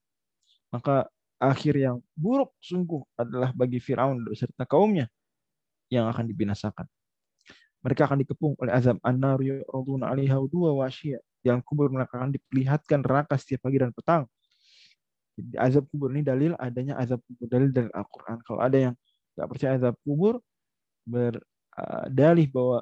Maka 0.74 1.06
akhir 1.38 1.74
yang 1.78 2.02
buruk 2.18 2.54
sungguh 2.58 3.02
adalah 3.14 3.54
bagi 3.54 3.78
Firaun 3.78 4.22
beserta 4.26 4.66
kaumnya 4.66 5.06
yang 5.90 6.10
akan 6.10 6.26
dibinasakan. 6.26 6.86
Mereka 7.84 8.08
akan 8.08 8.18
dikepung 8.24 8.56
oleh 8.56 8.72
azab 8.72 8.96
an-nar 9.04 9.38
yu'raduna 9.44 10.10
'alaiha 10.10 10.40
dua 10.48 10.72
wasya. 10.72 11.20
Yang 11.44 11.60
kubur 11.68 11.92
mereka 11.92 12.16
akan 12.16 12.32
diperlihatkan 12.32 13.04
neraka 13.04 13.36
setiap 13.36 13.68
pagi 13.68 13.78
dan 13.78 13.92
petang. 13.92 14.24
Jadi, 15.34 15.50
azab 15.58 15.84
kubur 15.90 16.14
ini 16.14 16.22
dalil 16.22 16.52
adanya 16.58 16.94
azab 17.02 17.18
kubur 17.26 17.46
dalil 17.50 17.70
dari 17.74 17.90
Al-Qur'an. 17.90 18.38
Kalau 18.46 18.60
ada 18.62 18.78
yang 18.90 18.94
tidak 19.34 19.48
percaya 19.50 19.72
azab 19.78 19.94
kubur 20.06 20.38
berdalih 21.04 22.46
bahwa 22.54 22.78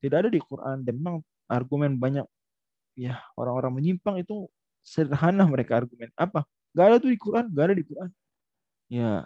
tidak 0.00 0.16
ada 0.26 0.30
di 0.32 0.40
Quran 0.40 0.76
dan 0.80 0.94
memang 0.96 1.16
argumen 1.46 2.00
banyak 2.00 2.24
ya 2.96 3.20
orang-orang 3.36 3.78
menyimpang 3.78 4.16
itu 4.18 4.48
sederhana 4.80 5.44
mereka 5.44 5.78
argumen 5.84 6.08
apa 6.16 6.42
Gak 6.72 6.86
ada 6.86 6.96
tuh 7.02 7.10
di 7.12 7.18
Quran 7.20 7.46
gak 7.52 7.64
ada 7.70 7.74
di 7.76 7.84
Quran 7.84 8.10
ya 8.90 9.22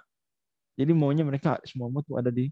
jadi 0.75 0.93
maunya 0.93 1.23
mereka 1.23 1.63
semua 1.63 1.89
itu 1.95 2.13
ada 2.19 2.29
di 2.35 2.51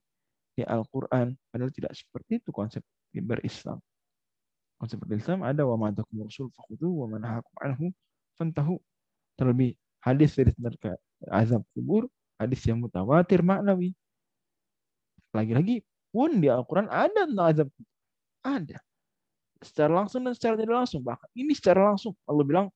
di 0.52 0.62
Al-Quran. 0.62 1.32
Padahal 1.48 1.72
tidak 1.72 1.92
seperti 1.96 2.38
itu 2.40 2.50
konsep 2.52 2.82
berislam. 3.12 3.80
Konsep 4.76 4.98
berislam 5.00 5.42
ada 5.46 5.64
wa 5.64 5.76
ma'atakum 5.78 6.26
rasul 6.26 6.52
fakhudu 6.52 6.88
wa 6.90 7.06
manahakum 7.16 7.54
anhu 7.62 7.86
fantahu. 8.36 8.76
Terlebih 9.38 9.74
hadis 10.01 10.33
dari 10.37 10.53
mereka 10.57 10.95
azab 11.27 11.63
kubur, 11.73 12.07
hadis 12.37 12.61
yang 12.65 12.79
mutawatir 12.81 13.41
maknawi. 13.41 13.91
Lagi-lagi 15.35 15.83
pun 16.09 16.39
di 16.39 16.47
Al-Quran 16.47 16.87
ada 16.89 17.27
tentang 17.27 17.47
azab 17.47 17.67
kubur. 17.73 17.93
Ada. 18.45 18.77
Secara 19.57 19.91
langsung 19.91 20.21
dan 20.23 20.33
secara 20.37 20.55
tidak 20.55 20.75
langsung. 20.85 21.01
Bahkan 21.01 21.29
ini 21.33 21.51
secara 21.57 21.91
langsung. 21.91 22.13
Allah 22.29 22.45
bilang, 22.45 22.67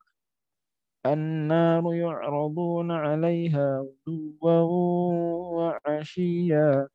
النار 1.06 1.82
يعرضون 1.82 2.92
عليها 2.92 3.86
غدوا 4.06 4.70
وعشيا 5.58 6.86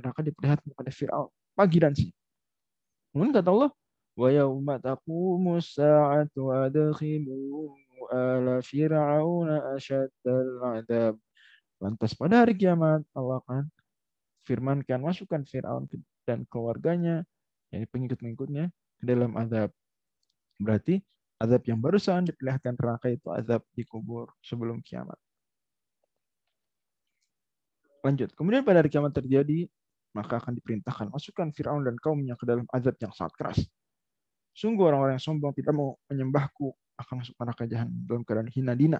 neraka 0.00 0.24
diperlihatkan 0.24 0.72
kepada 0.72 0.90
Fir'aun 0.94 1.28
pagi 1.52 1.76
dan 1.76 1.92
siang. 1.92 2.16
Kemudian 3.12 3.36
kata 3.36 3.50
Allah, 3.52 3.70
wa 4.16 4.28
yauma 4.32 4.80
taqumu 4.80 5.60
sa'atu 5.60 6.56
adkhilu 6.56 7.74
ala 8.11 8.61
fir'auna 8.61 9.75
asyaddal 9.75 10.81
adab. 10.81 11.15
Lantas 11.79 12.15
pada 12.15 12.43
hari 12.43 12.55
kiamat 12.55 13.03
Allah 13.11 13.43
akan 13.43 13.67
firmankan 14.47 15.01
masukkan 15.01 15.41
Fir'aun 15.43 15.89
dan 16.23 16.47
keluarganya, 16.47 17.25
yakni 17.73 17.87
pengikut-pengikutnya 17.89 18.71
ke 18.71 19.03
dalam 19.03 19.35
azab. 19.35 19.73
Berarti 20.61 21.03
azab 21.41 21.61
yang 21.67 21.83
barusan 21.83 22.31
diperlihatkan 22.31 22.79
neraka 22.79 23.11
itu 23.11 23.27
azab 23.33 23.61
di 23.75 23.83
kubur 23.83 24.31
sebelum 24.39 24.79
kiamat. 24.79 25.19
Lanjut. 28.05 28.31
Kemudian 28.37 28.61
pada 28.61 28.85
hari 28.85 28.89
kiamat 28.93 29.11
terjadi 29.17 29.65
maka 30.15 30.39
akan 30.39 30.55
diperintahkan 30.55 31.11
masukkan 31.11 31.51
Firaun 31.51 31.83
dan 31.83 31.99
kaumnya 31.99 32.39
ke 32.39 32.47
dalam 32.47 32.63
azab 32.71 32.95
yang 33.03 33.11
sangat 33.11 33.35
keras. 33.35 33.59
Sungguh 34.55 34.87
orang-orang 34.87 35.19
yang 35.19 35.25
sombong 35.25 35.51
tidak 35.51 35.75
mau 35.75 35.99
menyembahku 36.07 36.71
akan 36.99 37.13
masuk 37.23 37.35
neraka 37.37 37.63
jahanam 37.67 37.95
dalam 38.07 38.21
keadaan 38.23 38.49
hina 38.51 38.73
dina. 38.73 38.99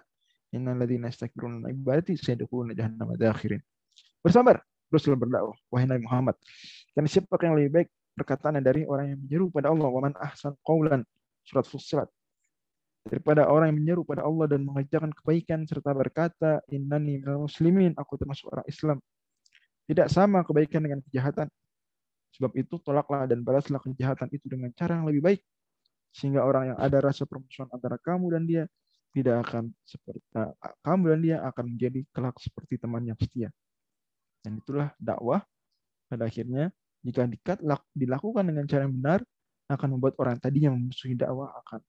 Innal 0.54 0.78
ladzina 0.80 1.12
yastakbiruna 1.12 1.72
ibadati 1.74 2.16
sayadkhuluna 2.16 2.78
jahannam 2.78 3.12
akhirin. 3.16 3.62
Bersabar, 4.24 4.62
teruslah 4.88 5.18
berdakwah 5.20 5.58
wahai 5.74 5.88
Nabi 5.90 6.04
Muhammad. 6.08 6.36
Karena 6.96 7.08
siapa 7.12 7.36
yang 7.44 7.56
lebih 7.60 7.72
baik 7.82 7.90
perkataan 8.16 8.64
dari 8.64 8.88
orang 8.88 9.12
yang 9.12 9.20
menyeru 9.20 9.46
pada 9.52 9.68
Allah 9.74 9.90
wa 9.92 10.02
man 10.02 10.14
ahsan 10.16 10.56
qaulan 10.64 11.04
surat 11.44 11.68
Fussilat 11.68 12.08
daripada 13.06 13.46
orang 13.46 13.70
yang 13.70 13.78
menyeru 13.84 14.02
pada 14.02 14.26
Allah 14.26 14.50
dan 14.50 14.66
mengajarkan 14.66 15.14
kebaikan 15.14 15.62
serta 15.70 15.94
berkata 15.94 16.64
innani 16.74 17.22
minal 17.22 17.46
muslimin 17.46 17.94
aku 17.94 18.18
termasuk 18.18 18.50
orang 18.50 18.66
Islam 18.66 18.98
tidak 19.86 20.10
sama 20.10 20.42
kebaikan 20.42 20.82
dengan 20.82 21.00
kejahatan. 21.06 21.46
Sebab 22.36 22.52
itu 22.58 22.82
tolaklah 22.82 23.30
dan 23.30 23.46
balaslah 23.46 23.80
kejahatan 23.80 24.28
itu 24.34 24.50
dengan 24.50 24.74
cara 24.74 24.98
yang 24.98 25.08
lebih 25.08 25.22
baik. 25.22 25.42
Sehingga 26.16 26.48
orang 26.48 26.72
yang 26.72 26.80
ada 26.80 27.04
rasa 27.04 27.28
permusuhan 27.28 27.68
antara 27.76 28.00
kamu 28.00 28.26
dan 28.32 28.44
dia 28.48 28.64
tidak 29.12 29.48
akan 29.48 29.76
seperti 29.84 30.24
uh, 30.40 30.52
kamu 30.80 31.04
dan 31.12 31.20
dia 31.20 31.38
akan 31.44 31.76
menjadi 31.76 32.00
kelak 32.16 32.36
seperti 32.40 32.80
teman 32.80 33.04
yang 33.04 33.20
setia. 33.20 33.52
Dan 34.40 34.64
itulah 34.64 34.96
dakwah 34.96 35.44
pada 36.08 36.24
akhirnya 36.32 36.72
jika 37.04 37.28
dikat 37.28 37.60
dilakukan 37.92 38.44
dengan 38.48 38.64
cara 38.64 38.88
yang 38.88 38.96
benar 38.96 39.20
akan 39.68 39.98
membuat 39.98 40.16
orang 40.24 40.40
tadi 40.40 40.64
yang 40.64 40.80
memusuhi 40.80 41.20
dakwah 41.20 41.52
akan 41.66 41.82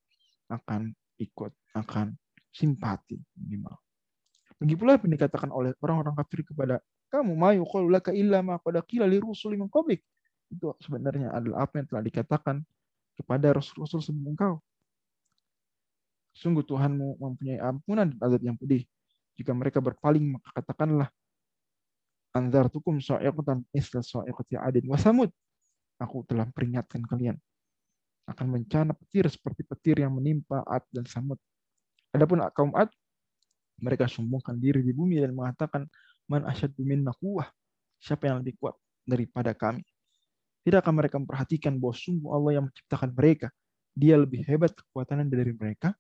akan 0.50 0.80
ikut, 1.23 1.52
akan 1.75 2.14
simpati 2.50 3.18
minimal. 3.38 3.75
Lagi 4.56 4.73
yang 4.73 5.12
dikatakan 5.21 5.52
oleh 5.52 5.76
orang-orang 5.85 6.16
kafir 6.16 6.40
kepada 6.42 6.80
kamu 7.12 7.37
mayu 7.37 7.62
yuqalu 7.62 7.92
laka 7.92 8.11
illa 8.16 8.40
ma 8.40 8.56
qad 8.59 8.80
li 8.88 9.21
min 9.61 9.68
qablik. 9.68 10.00
Itu 10.49 10.73
sebenarnya 10.80 11.35
adalah 11.35 11.68
apa 11.68 11.83
yang 11.83 11.87
telah 11.90 12.02
dikatakan 12.02 12.56
kepada 13.16 13.56
rasul-rasul 13.56 14.04
sebelum 14.04 14.37
engkau. 14.37 14.54
Sungguh 16.37 16.62
Tuhanmu 16.62 17.16
mempunyai 17.16 17.58
ampunan 17.64 18.12
dan 18.12 18.20
azab 18.20 18.42
yang 18.44 18.56
pedih. 18.61 18.85
Jika 19.40 19.56
mereka 19.56 19.80
berpaling, 19.80 20.37
maka 20.37 20.52
katakanlah, 20.52 21.08
Anzartukum 22.37 23.00
sa'iqatan 23.00 23.64
isla 23.73 24.04
sa'iqati 24.04 24.61
adin 24.61 24.85
wa 24.85 25.00
samud. 25.00 25.32
Aku 25.96 26.28
telah 26.28 26.44
peringatkan 26.52 27.00
kalian 27.08 27.40
akan 28.26 28.46
bencana 28.58 28.92
petir 28.92 29.30
seperti 29.30 29.62
petir 29.62 30.02
yang 30.02 30.18
menimpa 30.18 30.66
Ad 30.66 30.82
dan 30.90 31.06
Samud. 31.06 31.38
Adapun 32.11 32.42
kaum 32.50 32.75
Ad, 32.75 32.90
mereka 33.78 34.11
sombongkan 34.11 34.58
diri 34.58 34.82
di 34.82 34.90
bumi 34.90 35.23
dan 35.23 35.30
mengatakan, 35.30 35.87
Man 36.26 36.42
asyadu 36.42 36.82
minna 36.82 37.14
kuwah. 37.14 37.46
Siapa 38.02 38.26
yang 38.26 38.42
lebih 38.42 38.58
kuat 38.58 38.75
daripada 39.06 39.54
kami? 39.54 39.87
Tidakkah 40.66 40.90
mereka 40.90 41.23
memperhatikan 41.23 41.78
bahwa 41.78 41.94
sungguh 41.94 42.30
Allah 42.35 42.50
yang 42.58 42.64
menciptakan 42.66 43.14
mereka? 43.14 43.49
Dia 43.94 44.18
lebih 44.18 44.42
hebat 44.42 44.75
kekuatannya 44.75 45.30
dari 45.30 45.54
mereka? 45.54 45.94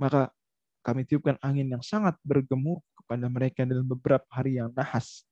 maka 0.00 0.32
kami 0.80 1.04
tiupkan 1.04 1.36
angin 1.44 1.68
yang 1.68 1.84
sangat 1.84 2.16
bergemur 2.24 2.80
kepada 2.96 3.28
mereka 3.28 3.68
dalam 3.68 3.84
beberapa 3.84 4.24
hari 4.32 4.56
yang 4.56 4.72
nahas. 4.72 5.28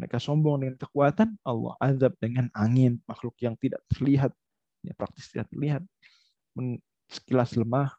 Mereka 0.00 0.16
sombong 0.16 0.64
dengan 0.64 0.80
kekuatan, 0.80 1.36
Allah 1.44 1.76
azab 1.76 2.16
dengan 2.16 2.48
angin, 2.56 2.96
makhluk 3.04 3.36
yang 3.44 3.52
tidak 3.60 3.84
terlihat, 3.92 4.32
ya 4.80 4.96
praktis 4.96 5.28
tidak 5.28 5.52
terlihat, 5.52 5.84
sekilas 7.12 7.52
lemah, 7.60 7.92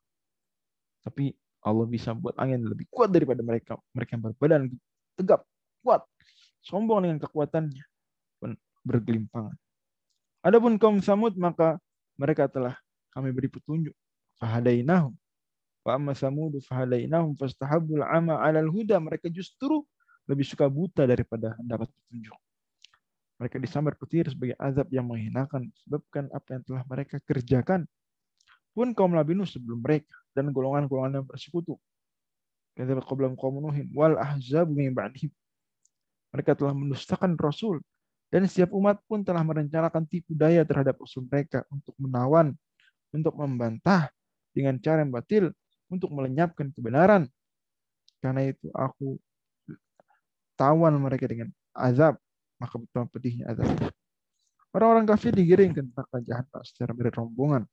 tapi 1.05 1.37
Allah 1.61 1.85
bisa 1.85 2.17
buat 2.17 2.33
angin 2.41 2.65
lebih 2.65 2.89
kuat 2.89 3.13
daripada 3.13 3.45
mereka. 3.45 3.77
Mereka 3.93 4.17
yang 4.17 4.23
berbadan 4.25 4.61
tegap, 5.13 5.45
kuat, 5.85 6.01
sombong 6.65 7.05
dengan 7.05 7.21
kekuatannya, 7.21 7.85
bergelimpangan. 8.83 9.55
Adapun 10.43 10.75
kaum 10.75 10.99
Samud, 10.99 11.33
maka 11.39 11.79
mereka 12.19 12.51
telah 12.51 12.75
kami 13.15 13.31
beri 13.31 13.47
petunjuk. 13.47 13.95
Fahadainahum 14.37 15.15
Wa 15.83 15.99
amma 15.99 16.15
samud 16.15 16.55
fahadainahum 16.63 17.35
fastahabbul 17.35 18.07
ama 18.07 18.39
'alal 18.39 18.71
huda. 18.71 18.97
Mereka 19.03 19.27
justru 19.27 19.83
lebih 20.23 20.47
suka 20.47 20.71
buta 20.71 21.03
daripada 21.03 21.59
dapat 21.59 21.91
petunjuk. 21.91 22.35
Mereka 23.43 23.59
disambar 23.59 23.99
petir 23.99 24.31
sebagai 24.31 24.55
azab 24.55 24.87
yang 24.87 25.03
menghinakan 25.03 25.67
sebabkan 25.83 26.31
apa 26.31 26.55
yang 26.55 26.63
telah 26.63 26.83
mereka 26.87 27.19
kerjakan. 27.27 27.83
Pun 28.71 28.95
kaum 28.95 29.11
Nabi 29.11 29.35
Nuh 29.35 29.45
sebelum 29.45 29.83
mereka 29.83 30.15
dan 30.31 30.49
golongan-golongan 30.55 31.21
yang 31.21 31.27
bersekutu. 31.27 31.75
Kata 32.73 33.03
kaum 33.05 33.59
Nuhin 33.59 33.91
wal 33.91 34.15
ahzab 34.17 34.71
min 34.71 34.95
ba'dihim. 34.95 35.29
Mereka 36.33 36.57
telah 36.57 36.73
mendustakan 36.73 37.37
Rasul 37.37 37.83
dan 38.33 38.49
setiap 38.49 38.73
umat 38.73 38.97
pun 39.05 39.21
telah 39.21 39.45
merencanakan 39.45 40.09
tipu 40.09 40.33
daya 40.33 40.65
terhadap 40.65 40.97
Rasul 40.97 41.29
mereka 41.29 41.61
untuk 41.69 41.93
menawan, 42.01 42.57
untuk 43.13 43.37
membantah 43.37 44.09
dengan 44.49 44.81
cara 44.81 45.05
yang 45.05 45.13
batil 45.13 45.53
untuk 45.85 46.09
melenyapkan 46.09 46.73
kebenaran. 46.73 47.29
Karena 48.17 48.49
itu 48.49 48.73
aku 48.73 49.21
tawan 50.57 50.97
mereka 50.97 51.29
dengan 51.29 51.53
azab, 51.77 52.17
maka 52.57 52.81
betapa 52.81 53.05
pedihnya 53.13 53.53
azab. 53.53 53.69
Orang-orang 54.73 55.05
kafir 55.05 55.29
digiring 55.29 55.69
ke 55.69 55.85
neraka 55.85 56.17
jahanam 56.25 56.61
secara 56.65 56.97
berrombongan. 56.97 57.69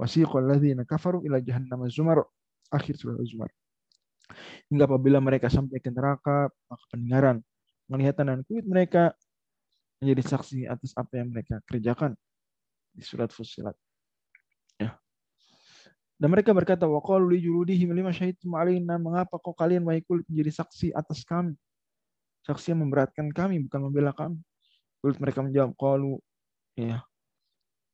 Wasiqal 0.00 0.48
ladzina 0.48 0.88
kafaru 0.88 1.20
ila 1.28 1.44
jahannam 1.44 1.84
zumar. 1.92 2.24
Akhir 2.72 2.96
surah 2.96 3.20
Zumar. 3.28 3.52
Hingga 4.72 4.88
apabila 4.88 5.20
mereka 5.20 5.52
sampai 5.52 5.84
ke 5.84 5.92
neraka, 5.92 6.48
maka 6.48 6.84
pendengaran, 6.88 7.44
penglihatan 7.84 8.24
dan 8.32 8.40
kulit 8.48 8.64
mereka 8.64 9.12
menjadi 10.02 10.22
saksi 10.24 10.66
atas 10.70 10.94
apa 10.96 11.20
yang 11.20 11.30
mereka 11.30 11.60
kerjakan 11.66 12.14
di 12.94 13.02
surat 13.02 13.30
Fusilat. 13.30 13.74
Dan 16.14 16.30
mereka 16.30 16.54
berkata, 16.54 16.86
wa 16.86 17.02
li 17.26 17.42
juludihim 17.42 17.90
lima 17.90 18.14
syahidtum 18.14 18.54
alaina, 18.54 18.96
mengapa 19.02 19.34
kau 19.42 19.50
kalian 19.50 19.82
wahai 19.82 20.00
kulit 20.06 20.22
menjadi 20.30 20.62
saksi 20.62 20.94
atas 20.94 21.26
kami? 21.26 21.58
Saksi 22.46 22.70
yang 22.70 22.86
memberatkan 22.86 23.34
kami, 23.34 23.66
bukan 23.66 23.80
membela 23.90 24.14
kami. 24.14 24.38
Kulit 25.02 25.18
mereka 25.18 25.42
menjawab, 25.42 25.74
qalu 25.74 26.16
ya. 26.78 27.02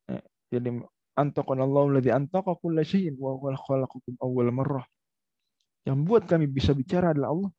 Eh, 0.05 0.21
jadi 0.53 0.85
antaqanallahu 1.17 1.91
alladhi 1.91 2.13
antaqa 2.13 2.55
kulla 2.61 2.85
syai'in 2.85 3.17
wa 3.17 3.35
huwa 3.35 3.57
khalaqakum 3.57 4.13
awwal 4.21 4.53
marrah. 4.53 4.85
Yang 5.81 5.97
buat 6.05 6.23
kami 6.29 6.45
bisa 6.45 6.77
bicara 6.77 7.17
adalah 7.17 7.33
Allah 7.33 7.51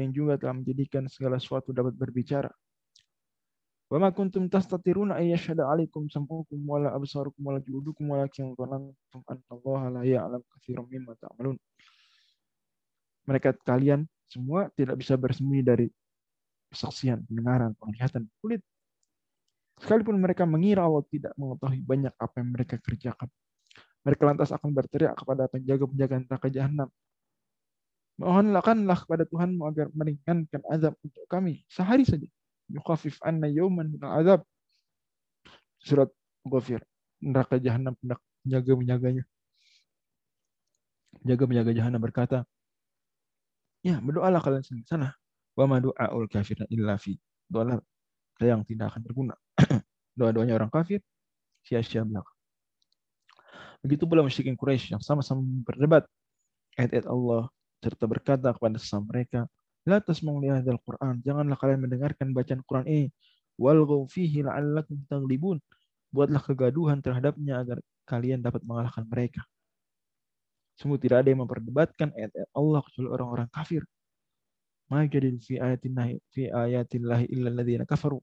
yang 0.00 0.16
juga 0.16 0.40
telah 0.40 0.56
menjadikan 0.56 1.04
segala 1.12 1.36
sesuatu 1.36 1.76
dapat 1.76 1.92
berbicara. 1.92 2.48
Wa 3.90 3.98
ma 3.98 4.14
kuntum 4.14 4.46
tastatiruna 4.46 5.18
ay 5.18 5.34
yashhadu 5.34 5.66
alaikum 5.66 6.06
sam'ukum 6.06 6.62
wala 6.62 6.94
absarukum 6.94 7.42
wala 7.42 7.58
juludukum 7.58 8.06
walakin 8.06 8.54
dhanantum 8.54 9.20
anna 9.26 9.50
Allah 9.50 9.80
la 9.90 10.02
ya'lam 10.06 10.42
katsiran 10.46 10.86
mimma 10.86 11.18
ta'malun. 11.18 11.58
Mereka 13.26 13.58
kalian 13.66 14.06
semua 14.30 14.70
tidak 14.78 15.02
bisa 15.02 15.18
bersembunyi 15.18 15.66
dari 15.66 15.86
kesaksian, 16.70 17.26
pendengaran, 17.26 17.74
penglihatan 17.74 18.30
kulit. 18.38 18.62
Sekalipun 19.82 20.22
mereka 20.22 20.46
mengira 20.46 20.86
Allah 20.86 21.02
tidak 21.10 21.34
mengetahui 21.34 21.82
banyak 21.82 22.14
apa 22.14 22.34
yang 22.38 22.48
mereka 22.54 22.78
kerjakan. 22.78 23.26
Mereka 24.06 24.22
lantas 24.22 24.54
akan 24.54 24.70
berteriak 24.70 25.18
kepada 25.18 25.50
penjaga-penjaga 25.50 26.30
neraka 26.30 26.46
jahanam. 26.46 26.86
Mohonlah 28.22 28.62
kepada 29.02 29.26
Tuhanmu 29.26 29.66
agar 29.66 29.90
meringankan 29.90 30.62
azab 30.70 30.94
untuk 31.02 31.26
kami 31.26 31.66
sehari 31.66 32.06
saja 32.06 32.30
yukhafif 32.70 33.18
anna 33.22 33.50
yawman 33.50 33.90
min 33.92 34.02
azab. 34.02 34.46
Surat 35.80 36.10
Ghafir. 36.46 36.80
Neraka 37.20 37.60
jahanam 37.60 37.96
penjaga 38.00 38.72
menyaganya. 38.76 39.24
Jaga 41.20 41.44
menjaga 41.44 41.72
jahanam 41.74 42.00
berkata, 42.00 42.48
Ya, 43.80 43.96
berdoalah 44.00 44.40
kalian 44.44 44.64
di 44.64 44.84
sana. 44.84 45.16
Wa 45.56 45.64
ma 45.64 45.80
du'aul 45.80 46.28
kafirin 46.28 46.68
illa 46.68 47.00
fi. 47.00 47.16
Doalah 47.48 47.80
yang 48.40 48.64
tidak 48.64 48.92
akan 48.92 49.00
berguna. 49.04 49.34
Doa-doanya 50.18 50.56
orang 50.56 50.72
kafir 50.72 51.00
sia-sia 51.64 52.04
belaka. 52.04 52.32
Begitu 53.80 54.04
pula 54.04 54.20
musyrikin 54.20 54.56
Quraisy 54.56 54.92
yang 54.96 55.00
sama-sama 55.00 55.40
berdebat 55.64 56.04
ayat-ayat 56.76 57.08
Allah 57.08 57.48
serta 57.80 58.04
berkata 58.04 58.48
kepada 58.52 58.76
sesama 58.76 59.08
mereka, 59.08 59.48
La 59.90 59.98
tasma'u 59.98 60.38
hadzal 60.46 60.78
Qur'an. 60.86 61.18
Janganlah 61.26 61.58
kalian 61.58 61.82
mendengarkan 61.82 62.30
bacaan 62.30 62.62
Quran 62.62 62.86
ini. 62.86 63.06
Walghaw 63.58 64.06
fihi 64.06 64.46
la'allakum 64.46 65.02
taghlibun. 65.10 65.58
Buatlah 66.14 66.38
kegaduhan 66.46 67.02
terhadapnya 67.02 67.58
agar 67.58 67.82
kalian 68.06 68.38
dapat 68.38 68.62
mengalahkan 68.62 69.02
mereka. 69.10 69.42
Sungguh 70.78 71.02
tidak 71.02 71.26
ada 71.26 71.28
yang 71.34 71.42
memperdebatkan 71.42 72.14
ayat-ayat 72.14 72.50
Allah 72.54 72.80
kecuali 72.86 73.08
orang-orang 73.10 73.48
kafir. 73.50 73.82
Ma 74.86 75.02
jadi 75.06 75.34
fi 75.42 75.58
ayatin 75.58 75.92
fi 76.30 76.42
ayatillahi 76.46 77.26
illa 77.34 77.50
alladziina 77.50 77.82
kafaru. 77.82 78.22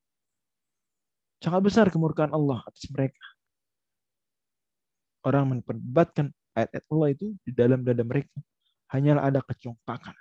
Sangat 1.44 1.62
besar 1.68 1.92
kemurkaan 1.92 2.32
Allah 2.32 2.64
atas 2.64 2.88
mereka. 2.96 3.24
Orang 5.28 5.52
memperdebatkan 5.52 6.32
ayat-ayat 6.56 6.86
Allah 6.88 7.08
itu 7.12 7.36
di 7.44 7.52
dalam 7.52 7.84
dada 7.84 8.08
mereka 8.08 8.40
hanyalah 8.88 9.28
ada 9.28 9.44
kecongkakan 9.44 10.16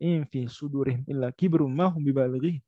in 0.00 0.24
fi 0.26 0.48
sudurihim 0.48 1.04
illa 1.06 1.28
kibrum 1.30 1.68
ma 1.70 1.92
hum 1.92 2.00
bibalighi. 2.00 2.58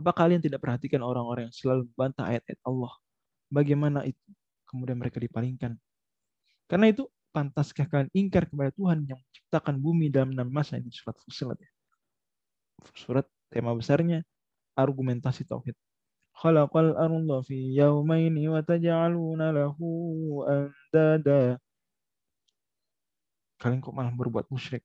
Apa 0.00 0.16
kalian 0.16 0.40
tidak 0.40 0.64
perhatikan 0.64 1.04
orang-orang 1.04 1.50
yang 1.50 1.54
selalu 1.54 1.84
membantah 1.92 2.24
ayat-ayat 2.32 2.60
Allah? 2.64 2.92
Bagaimana 3.52 4.06
itu 4.08 4.24
kemudian 4.64 4.96
mereka 4.96 5.20
dipalingkan? 5.20 5.76
Karena 6.70 6.86
itu 6.88 7.10
pantaskah 7.34 7.84
kalian 7.90 8.10
ingkar 8.14 8.46
kepada 8.46 8.70
Tuhan 8.72 9.04
yang 9.04 9.18
menciptakan 9.18 9.76
bumi 9.76 10.08
dalam 10.08 10.32
enam 10.32 10.48
masa 10.48 10.78
ini 10.78 10.88
surat 10.94 11.18
Fusilat 11.20 11.58
ya. 11.58 11.70
Surat 12.96 13.26
tema 13.52 13.76
besarnya 13.76 14.24
argumentasi 14.78 15.44
tauhid. 15.44 15.76
Khalaqal 16.40 16.96
arda 16.96 17.44
fi 17.44 17.58
yawmaini 17.76 18.48
wa 18.48 18.64
taj'aluna 18.64 19.52
lahu 19.52 19.86
andada. 20.48 21.60
Kalian 23.60 23.84
kok 23.84 23.92
malah 23.92 24.14
berbuat 24.16 24.48
musyrik? 24.48 24.80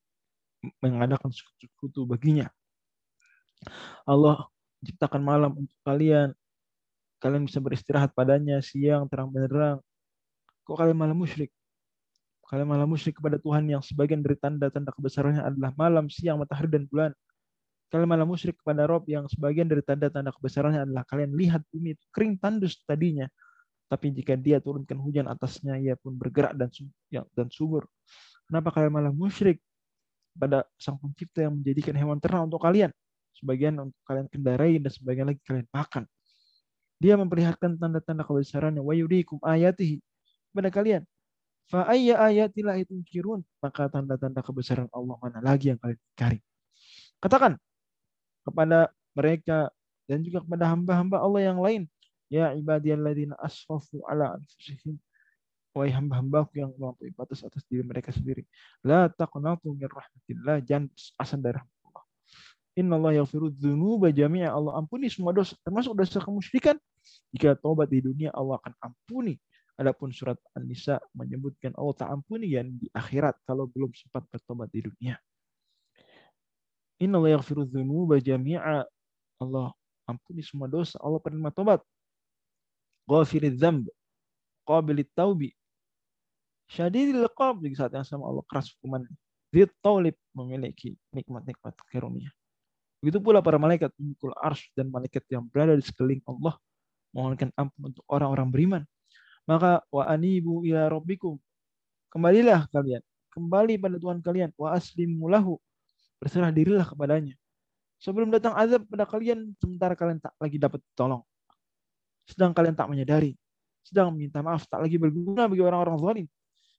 Mengadakan 0.82 1.30
sekutu 1.32 2.06
baginya. 2.06 2.50
Allah 4.06 4.46
ciptakan 4.86 5.22
malam 5.22 5.52
untuk 5.66 5.78
kalian. 5.82 6.32
Kalian 7.18 7.48
bisa 7.50 7.58
beristirahat 7.58 8.14
padanya 8.14 8.62
siang 8.62 9.10
terang 9.10 9.34
benderang. 9.34 9.82
Kok 10.68 10.78
kalian 10.78 10.98
malah 10.98 11.18
musyrik? 11.18 11.50
Kalian 12.46 12.70
malah 12.70 12.86
musyrik 12.86 13.18
kepada 13.18 13.42
Tuhan 13.42 13.66
yang 13.66 13.82
sebagian 13.82 14.22
dari 14.22 14.38
tanda-tanda 14.38 14.94
kebesarannya 14.94 15.42
adalah 15.42 15.74
malam, 15.74 16.06
siang, 16.14 16.38
matahari, 16.38 16.70
dan 16.70 16.86
bulan. 16.86 17.12
Kalian 17.90 18.06
malah 18.06 18.28
musyrik 18.30 18.62
kepada 18.62 18.86
Rob 18.86 19.10
yang 19.10 19.26
sebagian 19.26 19.66
dari 19.66 19.82
tanda-tanda 19.82 20.30
kebesarannya 20.30 20.86
adalah 20.86 21.02
kalian 21.10 21.34
lihat 21.34 21.66
bumi 21.74 21.98
itu 21.98 22.06
kering 22.14 22.38
tandus 22.38 22.78
tadinya. 22.86 23.26
Tapi 23.90 24.14
jika 24.14 24.38
dia 24.38 24.62
turunkan 24.62 24.98
hujan 25.02 25.26
atasnya, 25.26 25.78
ia 25.82 25.98
pun 25.98 26.14
bergerak 26.18 26.54
dan 26.58 27.48
subur. 27.50 27.90
Kenapa 28.46 28.70
kalian 28.74 28.94
malah 28.94 29.14
musyrik 29.14 29.58
pada 30.36 30.68
sang 30.76 31.00
pencipta 31.00 31.48
yang 31.48 31.56
menjadikan 31.56 31.96
hewan 31.96 32.20
ternak 32.20 32.46
untuk 32.46 32.62
kalian? 32.62 32.92
Sebagian 33.36 33.76
untuk 33.80 34.00
kalian 34.08 34.28
kendarai 34.32 34.80
dan 34.80 34.92
sebagian 34.92 35.28
lagi 35.32 35.42
kalian 35.44 35.68
makan. 35.72 36.04
Dia 37.00 37.20
memperlihatkan 37.20 37.76
tanda-tanda 37.76 38.24
kebesarannya. 38.24 38.80
Wa 38.80 38.96
yurikum 38.96 39.40
ayatihi. 39.44 40.00
Kepada 40.52 40.70
kalian. 40.72 41.04
Fa 41.68 41.90
ayya 41.92 42.16
ayatilah 42.22 42.80
itu 42.80 42.96
kirun. 43.04 43.44
Maka 43.60 43.92
tanda-tanda 43.92 44.40
kebesaran 44.40 44.88
Allah 44.96 45.16
mana 45.20 45.40
lagi 45.44 45.76
yang 45.76 45.80
kalian 45.82 46.00
cari. 46.16 46.40
Katakan 47.20 47.60
kepada 48.46 48.94
mereka 49.18 49.74
dan 50.06 50.22
juga 50.22 50.46
kepada 50.46 50.70
hamba-hamba 50.72 51.18
Allah 51.20 51.42
yang 51.44 51.60
lain. 51.60 51.84
Ya 52.32 52.54
ibadiyalladzina 52.56 53.36
asrafu 53.42 54.02
ala 54.08 54.40
anfusihim. 54.40 54.96
Wahai 55.76 55.92
hamba-hambaku 55.92 56.64
yang 56.64 56.72
melampaui 56.80 57.12
batas 57.12 57.44
atas 57.44 57.68
diri 57.68 57.84
mereka 57.84 58.08
sendiri. 58.16 58.48
La 58.80 59.12
taqnatu 59.12 59.76
min 59.76 59.92
rahmatillah. 59.92 60.64
Jangan 60.64 60.88
asal 61.20 61.44
dari 61.44 61.60
Inna 62.76 62.96
Allah 63.00 63.24
yaghfiru 63.24 63.52
dzunuba 63.52 64.12
jami'a. 64.12 64.52
Allah 64.52 64.76
ampuni 64.80 65.12
semua 65.12 65.36
dosa, 65.36 65.56
termasuk 65.64 65.96
dosa 65.96 66.20
kemusyrikan. 66.20 66.76
Jika 67.32 67.56
tobat 67.60 67.88
di 67.88 68.04
dunia, 68.04 68.32
Allah 68.36 68.60
akan 68.60 68.74
ampuni. 68.84 69.36
Adapun 69.76 70.12
surat 70.16 70.40
An-Nisa 70.56 71.04
menyebutkan 71.12 71.76
Allah 71.76 71.96
tak 72.00 72.08
ampuni 72.08 72.56
yang 72.56 72.72
di 72.72 72.88
akhirat 72.96 73.36
kalau 73.44 73.68
belum 73.68 73.92
sempat 73.92 74.24
bertobat 74.32 74.72
di 74.72 74.88
dunia. 74.88 75.20
Inna 77.04 77.20
Allah 77.20 77.40
yaghfiru 77.40 77.68
dzunuba 77.68 78.20
jami'a. 78.20 78.88
Allah 79.40 79.76
ampuni 80.08 80.40
semua 80.40 80.72
dosa. 80.72 80.96
Allah 81.04 81.20
penerima 81.20 81.52
tobat. 81.52 81.84
Ghafirid 83.08 83.56
dzamb. 83.60 83.88
Qabilit 84.64 85.12
taubi. 85.12 85.52
Syadidil 86.70 87.28
qab. 87.34 87.62
Di 87.62 87.74
saat 87.78 87.94
yang 87.94 88.06
sama 88.06 88.30
Allah 88.30 88.46
keras 88.46 88.74
hukuman. 88.78 89.06
Zid 89.56 89.72
taulib 89.80 90.20
memiliki 90.36 91.00
nikmat-nikmat 91.16 91.74
karunia. 91.88 92.28
Begitu 93.00 93.24
pula 93.24 93.40
para 93.40 93.56
malaikat 93.56 93.94
pemikul 93.96 94.36
arsh 94.36 94.68
dan 94.76 94.92
malaikat 94.92 95.24
yang 95.32 95.48
berada 95.48 95.78
di 95.78 95.84
sekeliling 95.86 96.20
Allah 96.28 96.60
mohonkan 97.16 97.48
ampun 97.56 97.96
untuk 97.96 98.04
orang-orang 98.12 98.52
beriman. 98.52 98.84
Maka 99.48 99.80
wa 99.88 100.04
anibu 100.10 100.68
ila 100.68 100.92
rabbikum. 100.92 101.40
Kembalilah 102.12 102.68
kalian. 102.74 103.00
Kembali 103.32 103.80
pada 103.80 103.96
Tuhan 103.96 104.20
kalian. 104.20 104.50
Wa 104.60 104.76
aslimu 104.76 105.32
lahu. 105.32 105.56
Berserah 106.20 106.52
dirilah 106.52 106.84
kepadanya. 106.84 107.38
Sebelum 108.04 108.28
datang 108.28 108.52
azab 108.60 108.84
pada 108.92 109.08
kalian, 109.08 109.56
sementara 109.56 109.96
kalian 109.96 110.20
tak 110.20 110.36
lagi 110.36 110.60
dapat 110.60 110.84
tolong. 111.00 111.24
Sedang 112.28 112.52
kalian 112.52 112.76
tak 112.76 112.92
menyadari. 112.92 113.40
Sedang 113.86 114.12
meminta 114.12 114.44
maaf 114.44 114.68
tak 114.68 114.84
lagi 114.84 115.00
berguna 115.00 115.48
bagi 115.48 115.64
orang-orang 115.64 115.98
zalim. 116.02 116.28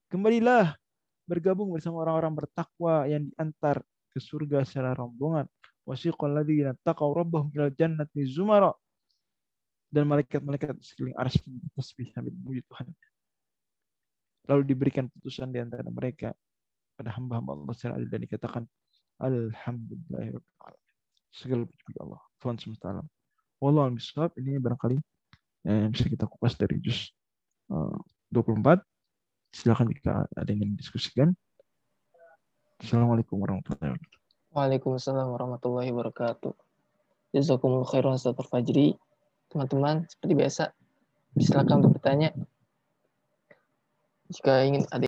Kembalilah 0.06 0.78
bergabung 1.26 1.74
bersama 1.74 2.06
orang-orang 2.06 2.46
bertakwa 2.46 3.10
yang 3.10 3.26
diantar 3.34 3.82
ke 4.14 4.22
surga 4.22 4.62
secara 4.62 4.94
rombongan 4.94 5.50
wasiqal 5.82 6.30
ladzina 6.30 6.74
taqaw 6.86 7.10
rabbahum 7.14 7.50
jannati 7.74 8.26
zumara 8.26 8.74
dan 9.90 10.06
malaikat-malaikat 10.10 10.78
sekeliling 10.82 11.18
arsy 11.18 11.42
tasbih 11.74 12.10
sambil 12.14 12.34
memuji 12.34 12.62
Tuhan. 12.66 12.86
Lalu 14.46 14.62
diberikan 14.66 15.10
putusan 15.10 15.50
di 15.50 15.58
antara 15.58 15.86
mereka 15.90 16.30
pada 16.94 17.14
hamba-hamba 17.14 17.54
Allah 17.58 17.74
secara 17.74 17.98
adil 17.98 18.10
dan 18.10 18.20
dikatakan 18.22 18.62
Alhamdulillah 19.16 20.38
segala 21.32 21.64
puji 21.64 21.82
bagi 21.90 22.00
Allah 22.02 22.20
Tuhan 22.42 22.56
semesta 22.62 22.86
alam. 22.94 23.06
Wallahu 23.58 23.96
ini 24.36 24.60
barangkali 24.60 24.96
yang 25.66 25.90
bisa 25.90 26.06
kita 26.06 26.28
kupas 26.28 26.54
dari 26.54 26.78
juz 26.78 27.10
uh, 27.72 27.96
24. 28.30 28.78
Silakan 29.56 29.88
jika 29.88 30.28
ada 30.36 30.52
yang 30.52 30.68
ingin 30.68 30.76
diskusikan. 30.76 31.28
Assalamualaikum 32.76 33.40
warahmatullahi 33.40 33.96
wabarakatuh. 33.96 34.20
Waalaikumsalam 34.52 35.26
warahmatullahi 35.32 35.90
wabarakatuh. 35.96 36.52
Jazakumullah 37.32 37.88
khairan 37.88 38.20
Ustaz 38.20 38.36
Fajri. 38.52 39.00
Teman-teman, 39.48 40.04
seperti 40.12 40.32
biasa, 40.36 40.64
silakan 41.40 41.80
untuk 41.80 41.96
bertanya. 41.96 42.36
Jika 44.28 44.68
ingin 44.68 44.84
ada 44.92 45.04